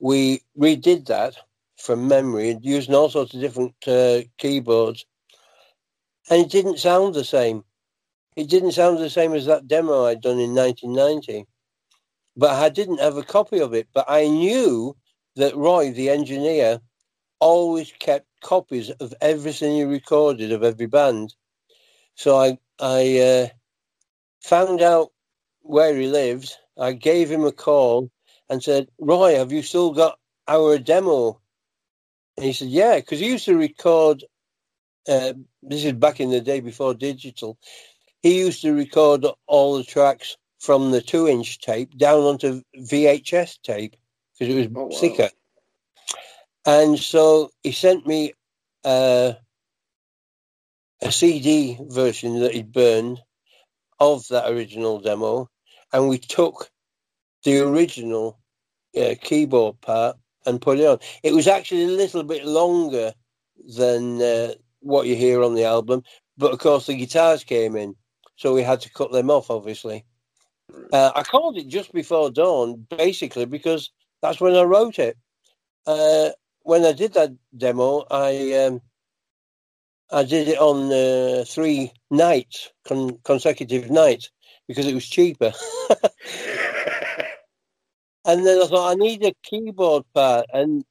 [0.00, 1.36] we redid that
[1.76, 5.04] from memory using all sorts of different uh, keyboards,
[6.30, 7.64] and it didn't sound the same.
[8.36, 11.46] It didn't sound the same as that demo I'd done in 1990,
[12.36, 13.88] but I didn't have a copy of it.
[13.92, 14.96] But I knew
[15.36, 16.80] that Roy, the engineer,
[17.42, 21.34] always kept copies of everything he recorded of every band.
[22.14, 23.48] So I I uh,
[24.40, 25.10] found out
[25.62, 26.56] where he lived.
[26.78, 28.10] I gave him a call
[28.48, 31.40] and said, "Roy, have you still got our demo?"
[32.36, 34.24] And he said, "Yeah," because he used to record.
[35.08, 35.32] Uh,
[35.64, 37.58] this is back in the day before digital.
[38.22, 43.96] He used to record all the tracks from the two-inch tape down onto VHS tape
[44.38, 44.96] because it was oh, wow.
[44.96, 45.30] thicker.
[46.64, 48.32] And so he sent me
[48.84, 49.32] uh,
[51.02, 53.20] a CD version that he'd burned
[53.98, 55.48] of that original demo,
[55.92, 56.70] and we took
[57.44, 58.38] the original
[58.96, 60.98] uh, keyboard part and put it on.
[61.22, 63.12] It was actually a little bit longer
[63.76, 66.02] than uh, what you hear on the album,
[66.36, 67.94] but of course the guitars came in,
[68.36, 70.04] so we had to cut them off, obviously.
[70.92, 73.90] Uh, I called it just before dawn, basically because
[74.20, 75.16] that's when I wrote it.
[75.86, 76.30] Uh,
[76.64, 78.80] when I did that demo, I um,
[80.10, 84.30] I did it on uh, three nights, con- consecutive nights,
[84.68, 85.52] because it was cheaper.
[88.24, 90.84] and then I thought I need a keyboard part, and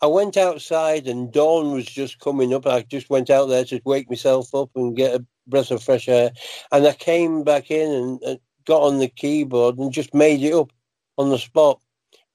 [0.00, 2.66] I went outside, and dawn was just coming up.
[2.66, 6.08] I just went out there to wake myself up and get a breath of fresh
[6.08, 6.32] air,
[6.72, 10.54] and I came back in and, and got on the keyboard and just made it
[10.54, 10.72] up
[11.18, 11.80] on the spot.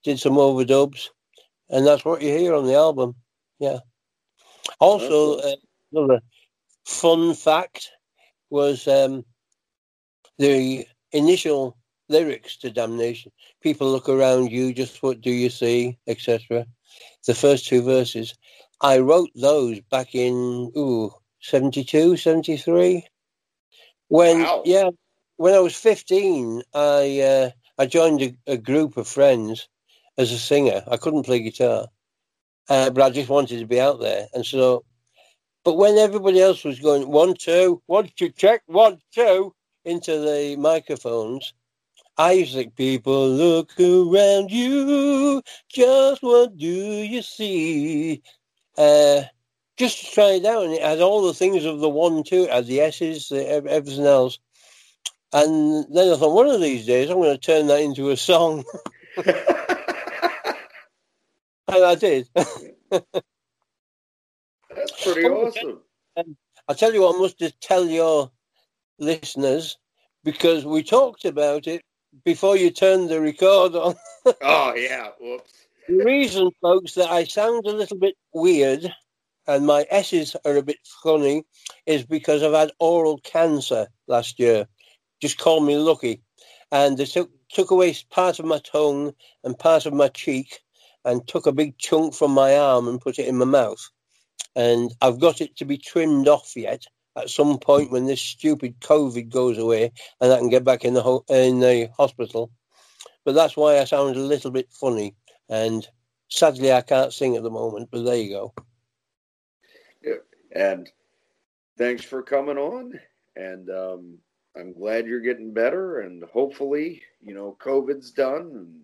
[0.04, 1.10] Did some overdubs
[1.70, 3.16] and that's what you hear on the album.
[3.60, 3.80] Yeah.
[4.80, 5.56] Also, uh,
[5.92, 6.22] another
[6.86, 7.92] fun fact
[8.50, 9.24] was um,
[10.38, 13.32] the initial lyrics to Damnation.
[13.62, 16.66] People look around you, just what do you see, etc.
[17.28, 18.34] The first two verses.
[18.82, 21.12] I wrote those back in ooh,
[21.42, 23.06] 72, 73.
[24.08, 24.64] When wow.
[24.66, 24.90] yeah,
[25.38, 29.68] when I was 15, I uh, I joined a, a group of friends
[30.20, 30.84] as a singer.
[30.88, 31.88] I couldn't play guitar,
[32.68, 34.28] uh, but I just wanted to be out there.
[34.34, 34.84] And so,
[35.64, 39.56] but when everybody else was going one, two, one, two, check, one, two
[39.86, 41.54] into the microphones,
[42.18, 42.46] I
[42.76, 48.22] people look around you, just what do you see?
[48.78, 49.22] Uh,
[49.78, 52.44] just to try it out, and it had all the things of the one, two,
[52.44, 54.38] it had the S's, the, everything else.
[55.32, 58.18] And then I thought, one of these days, I'm going to turn that into a
[58.18, 58.66] song.
[61.72, 62.28] And I did.
[62.36, 63.04] That's
[65.04, 65.82] pretty awesome.
[66.18, 68.32] Um, I'll tell you what, I must just tell your
[68.98, 69.78] listeners
[70.24, 71.84] because we talked about it
[72.26, 73.96] before you turned the record on.
[74.42, 75.68] oh yeah, whoops.
[75.88, 78.94] the reason, folks, that I sound a little bit weird
[79.50, 81.44] and my S's are a bit funny
[81.88, 84.68] is because I've had oral cancer last year.
[85.22, 86.22] Just call me lucky.
[86.72, 89.12] And they took took away part of my tongue
[89.44, 90.60] and part of my cheek
[91.06, 93.90] and took a big chunk from my arm and put it in my mouth.
[94.56, 96.86] And I've got it to be trimmed off yet.
[97.16, 99.92] At some point, when this stupid COVID goes away,
[100.22, 102.52] and I can get back in the ho- in the hospital,
[103.26, 105.16] but that's why I sound a little bit funny.
[105.50, 105.88] And
[106.30, 107.90] sadly, I can't sing at the moment.
[107.92, 108.54] But there you go.
[110.04, 110.14] Yeah.
[110.54, 110.90] And
[111.78, 113.00] thanks for coming on.
[113.36, 114.18] And um,
[114.56, 116.02] I'm glad you're getting better.
[116.02, 118.82] And hopefully, you know, COVID's done and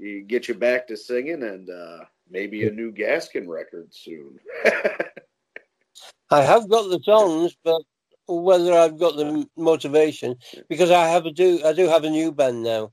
[0.00, 4.38] we get you back to singing and uh, maybe a new Gaskin record soon.
[6.30, 7.82] I have got the songs, but
[8.28, 10.36] whether I've got the motivation
[10.68, 12.92] because I have a do I do have a new band now.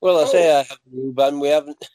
[0.00, 0.26] Well, I Oh.
[0.26, 1.40] say I have a new band.
[1.40, 1.88] We haven't.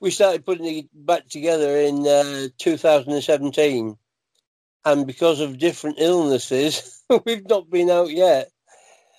[0.00, 3.96] We started putting it back together in uh, 2017,
[4.84, 8.50] and because of different illnesses, we've not been out yet.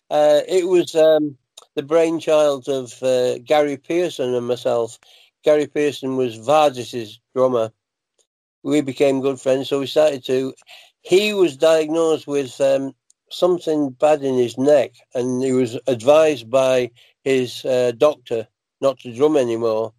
[0.10, 1.38] Uh, it was um,
[1.78, 4.98] the brainchild of uh, Gary Pearson and myself.
[5.44, 7.72] Gary Pearson was Vardis's drummer.
[8.64, 10.56] We became good friends, so we started to.
[11.02, 12.94] He was diagnosed with um,
[13.30, 16.90] something bad in his neck, and he was advised by
[17.24, 18.48] his uh, doctor
[18.82, 19.94] not to drum anymore.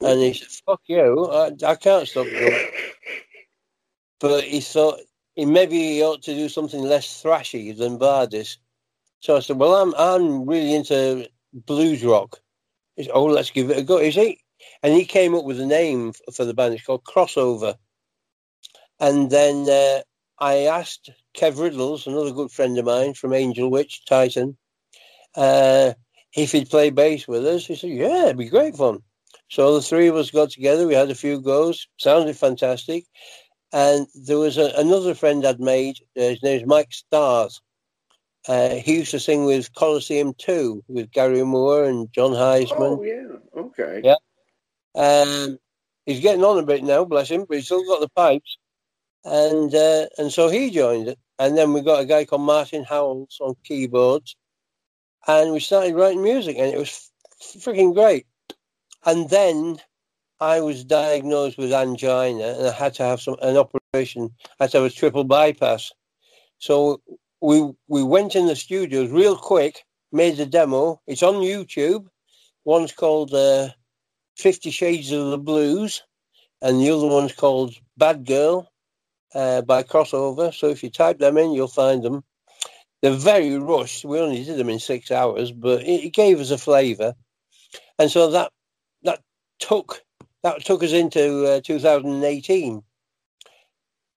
[0.00, 1.28] And he said, "Fuck you!
[1.30, 2.68] I, I can't stop drumming."
[4.18, 5.00] But he thought
[5.34, 8.56] he maybe he ought to do something less thrashy than Vardis.
[9.22, 12.40] So I said, "Well, I'm I'm really into blues rock."
[12.96, 14.40] He said, "Oh, let's give it a go." Is he?
[14.82, 16.74] And he came up with a name for the band.
[16.74, 17.76] It's called Crossover.
[18.98, 20.02] And then uh,
[20.40, 24.56] I asked Kev Riddles, another good friend of mine from Angel Witch, Tytan,
[25.36, 25.92] uh,
[26.36, 27.66] if he'd play bass with us.
[27.66, 29.04] He said, "Yeah, it'd be great fun."
[29.48, 30.88] So the three of us got together.
[30.88, 31.86] We had a few goes.
[31.98, 33.04] Sounded fantastic.
[33.72, 35.98] And there was a, another friend I'd made.
[36.16, 37.62] Uh, his name's Mike Starrs.
[38.48, 42.98] Uh, he used to sing with Colosseum 2 with Gary Moore and Jon Hiseman.
[42.98, 43.60] oh, yeah.
[43.60, 44.00] Okay.
[44.02, 44.16] Yeah.
[44.94, 45.58] Um,
[46.06, 48.58] he's getting on a bit now, bless him, but he's still got the pipes.
[49.24, 51.18] And uh, and so he joined it.
[51.38, 54.34] And then we got a guy called Martin Howells on keyboards.
[55.28, 58.26] And we started writing music, and it was freaking great.
[59.06, 59.78] And then
[60.40, 64.30] I was diagnosed with angina, and I had to have some an operation.
[64.58, 65.92] I had to have a triple bypass.
[66.58, 67.00] So
[67.42, 71.00] we we went in the studios real quick, made the demo.
[71.06, 72.06] It's on YouTube.
[72.64, 73.70] One's called uh,
[74.36, 76.02] Fifty Shades of the Blues,
[76.62, 78.70] and the other one's called Bad Girl
[79.34, 80.54] uh, by Crossover.
[80.54, 82.22] So if you type them in, you'll find them.
[83.02, 84.04] They're very rushed.
[84.04, 87.14] We only did them in six hours, but it, it gave us a flavour,
[87.98, 88.52] and so that
[89.02, 89.20] that
[89.58, 90.02] took
[90.44, 92.82] that took us into uh, 2018.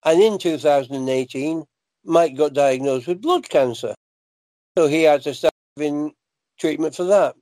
[0.07, 1.65] And in 2018,
[2.05, 3.95] Mike got diagnosed with blood cancer,
[4.77, 6.13] so he had to start having
[6.59, 7.35] treatment for that.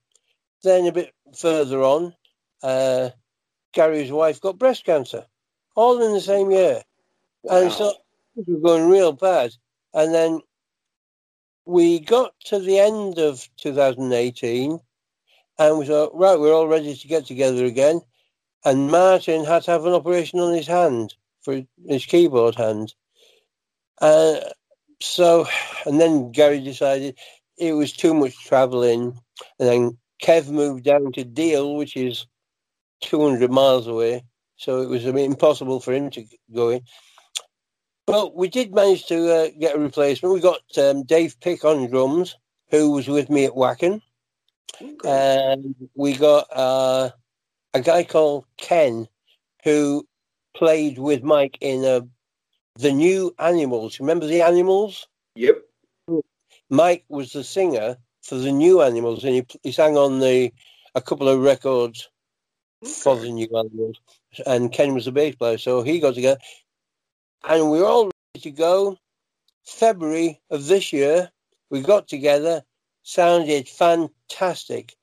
[0.64, 2.14] Then a bit further on,
[2.62, 3.10] uh,
[3.74, 5.26] Gary's wife got breast cancer,
[5.76, 6.82] all in the same year.
[7.50, 7.94] And so
[8.38, 9.54] it was going real bad.
[9.94, 10.40] And then
[11.66, 14.80] we got to the end of 2018
[15.60, 18.02] and we thought, right, we're all ready to get together again.
[18.66, 22.94] And Martin had to have an operation on his hand for his keyboard hand.
[24.04, 24.36] Uh,
[25.00, 25.48] so,
[25.86, 27.18] and then Gary decided
[27.58, 29.18] it was too much traveling.
[29.60, 32.28] And then Kev moved down to Deal, which is
[33.02, 34.26] 200 miles away.
[34.58, 36.82] So it was I mean, impossible for him to go in.
[38.06, 40.34] But we did manage to uh, get a replacement.
[40.34, 42.36] We got um, Dave Pick on drums,
[42.72, 44.02] who was with me at Wacken.
[45.06, 47.12] And we got uh,
[47.74, 49.08] a guy called Ken,
[49.64, 50.06] who
[50.54, 52.02] played with Mike in uh,
[52.76, 54.00] the new Animals.
[54.00, 55.08] Remember the Animals?
[55.36, 55.62] yep.
[56.70, 60.52] Mike was the singer for the new Animals, and he, he sang on the
[60.96, 62.10] a couple of records
[62.86, 64.00] for the new Animals.
[64.46, 66.40] And Ken was the bass player, so he got together,
[67.48, 68.98] and we were all ready to go.
[69.66, 71.32] February of this year,
[71.70, 72.64] we got together,
[73.04, 74.96] sounded fantastic.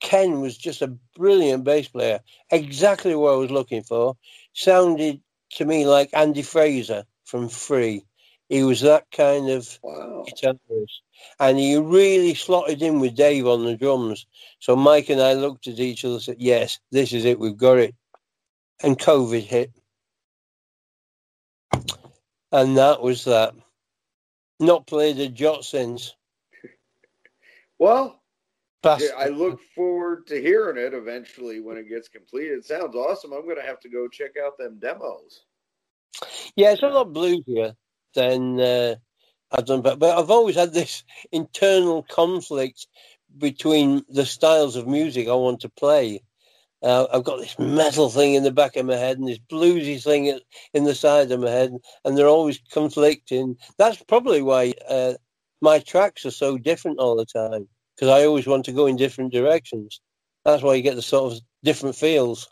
[0.00, 4.16] Ken was just a brilliant bass player, exactly what I was looking for.
[4.52, 5.20] Sounded
[5.52, 8.04] to me like Andy Fraser from Free.
[8.48, 10.24] He was that kind of Wow.
[10.28, 11.00] guitarist.
[11.40, 14.26] And he really slotted in with Dave on the drums.
[14.60, 17.56] So Mike and I looked at each other and said, Yes, this is it, we've
[17.56, 17.94] got it.
[18.82, 19.72] And COVID hit.
[22.52, 23.54] And that was that.
[24.60, 26.14] Not played a jot since.
[27.78, 28.22] Well,
[28.86, 29.10] Bastard.
[29.18, 32.58] I look forward to hearing it eventually when it gets completed.
[32.58, 33.32] It sounds awesome.
[33.32, 35.44] I'm going to have to go check out them demos.
[36.54, 37.74] Yeah, it's a lot bluesier
[38.14, 38.94] than uh,
[39.50, 42.86] I've done, but, but I've always had this internal conflict
[43.36, 46.22] between the styles of music I want to play.
[46.82, 50.02] Uh, I've got this metal thing in the back of my head and this bluesy
[50.02, 50.40] thing in-
[50.72, 51.72] in the side of my head,
[52.04, 53.56] and they're always conflicting.
[53.78, 55.14] That's probably why uh,
[55.60, 58.96] my tracks are so different all the time because I always want to go in
[58.96, 60.00] different directions.
[60.44, 62.48] That's why you get the sort of different feels.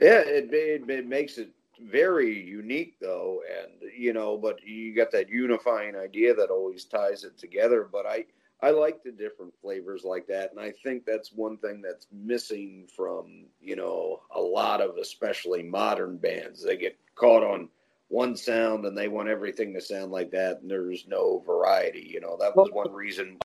[0.00, 1.50] Yeah, it, it, it makes it
[1.80, 7.24] very unique though, and you know, but you got that unifying idea that always ties
[7.24, 7.88] it together.
[7.90, 8.26] But I
[8.62, 12.88] I like the different flavors like that, and I think that's one thing that's missing
[12.94, 16.64] from you know a lot of especially modern bands.
[16.64, 17.68] They get caught on
[18.08, 22.08] one sound and they want everything to sound like that, and there's no variety.
[22.12, 23.38] You know, that was one reason.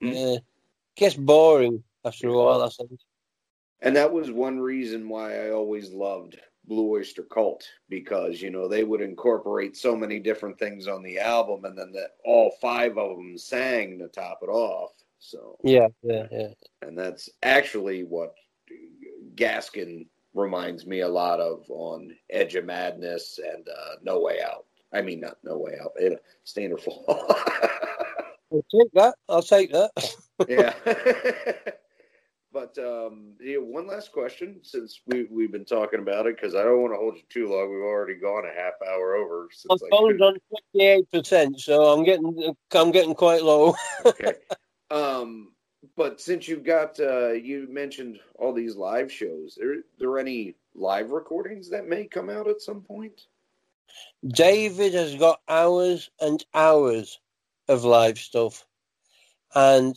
[0.00, 0.36] Yeah,
[0.96, 2.62] gets boring after a while.
[2.62, 3.00] I think.
[3.82, 8.68] And that was one reason why I always loved Blue Oyster Cult because you know
[8.68, 12.98] they would incorporate so many different things on the album, and then that all five
[12.98, 14.92] of them sang to top it off.
[15.18, 16.48] So yeah, yeah, yeah.
[16.82, 18.34] And that's actually what
[19.34, 24.66] Gaskin reminds me a lot of on Edge of Madness and uh, No Way Out.
[24.92, 25.92] I mean, not No Way Out.
[26.44, 27.04] Stand or Fall.
[28.52, 29.14] I'll take that.
[29.28, 29.90] I'll take that.
[30.48, 30.74] yeah.
[32.52, 36.62] but um, yeah, one last question since we we've been talking about it because I
[36.62, 37.70] don't want to hold you too long.
[37.70, 39.48] We've already gone a half hour over.
[39.68, 43.74] My phone's on fifty eight percent, so I'm getting I'm getting quite low.
[44.04, 44.34] okay.
[44.90, 45.52] Um,
[45.96, 51.10] but since you've got uh, you mentioned all these live shows, are there any live
[51.10, 53.26] recordings that may come out at some point?
[54.26, 57.18] David has got hours and hours
[57.70, 58.66] of live stuff,
[59.54, 59.96] and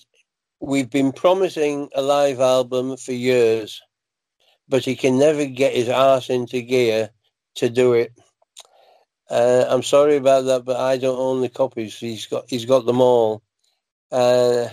[0.59, 3.82] we've been promising a live album for years,
[4.69, 7.09] but he can never get his ass into gear
[7.55, 8.13] to do it.
[9.30, 11.97] Uh, I'm sorry about that, but I don't own the copies.
[11.97, 13.41] He's got he's got them all.
[14.11, 14.67] Uh,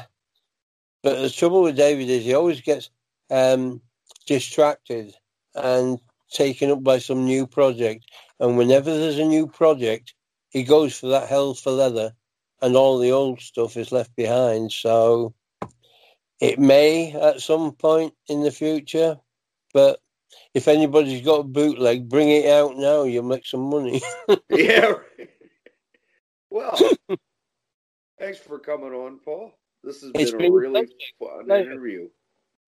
[1.02, 2.90] but the trouble with David is he always gets
[3.30, 3.80] um,
[4.26, 5.14] distracted
[5.54, 5.98] and
[6.30, 8.04] taken up by some new project.
[8.38, 10.14] And whenever there's a new project,
[10.50, 12.12] he goes for that hell for leather,
[12.62, 14.72] and all the old stuff is left behind.
[14.72, 15.34] So
[16.40, 19.18] it may at some point in the future,
[19.72, 20.00] but
[20.54, 23.04] if anybody's got a bootleg, bring it out now.
[23.04, 24.00] You'll make some money.
[24.50, 24.94] yeah.
[26.50, 26.78] Well,
[28.18, 29.52] thanks for coming on, Paul.
[29.84, 30.88] This has been, been a really
[31.18, 32.08] fun interview.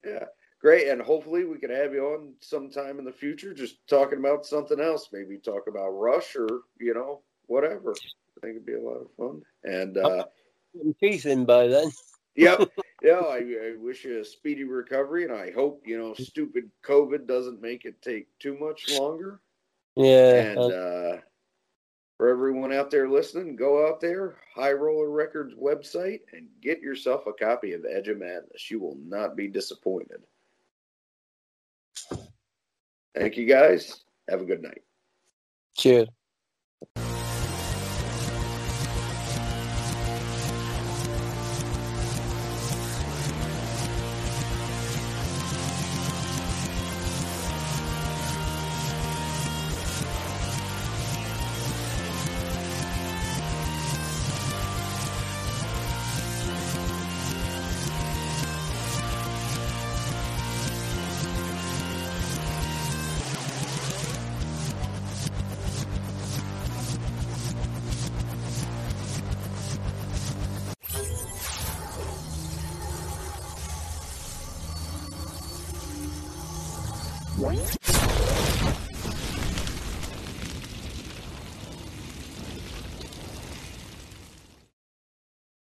[0.04, 0.24] Yeah,
[0.60, 0.88] great.
[0.88, 4.80] And hopefully we can have you on sometime in the future, just talking about something
[4.80, 5.08] else.
[5.12, 6.48] Maybe talk about Rush or,
[6.80, 7.94] you know, whatever.
[8.42, 9.42] I think it'd be a lot of fun.
[9.64, 10.24] And, uh,
[11.00, 11.90] teeth in by then.
[12.36, 12.68] yep.
[13.02, 17.26] Yeah, I, I, wish you a speedy recovery, and I hope you know stupid COVID
[17.26, 19.40] doesn't make it take too much longer.
[19.96, 20.34] Yeah.
[20.34, 21.16] And uh,
[22.16, 27.26] for everyone out there listening, go out there, High Roller Records website, and get yourself
[27.26, 28.70] a copy of Edge of Madness.
[28.70, 30.22] You will not be disappointed.
[33.14, 34.04] Thank you, guys.
[34.30, 34.82] Have a good night.
[35.76, 36.08] Cheers.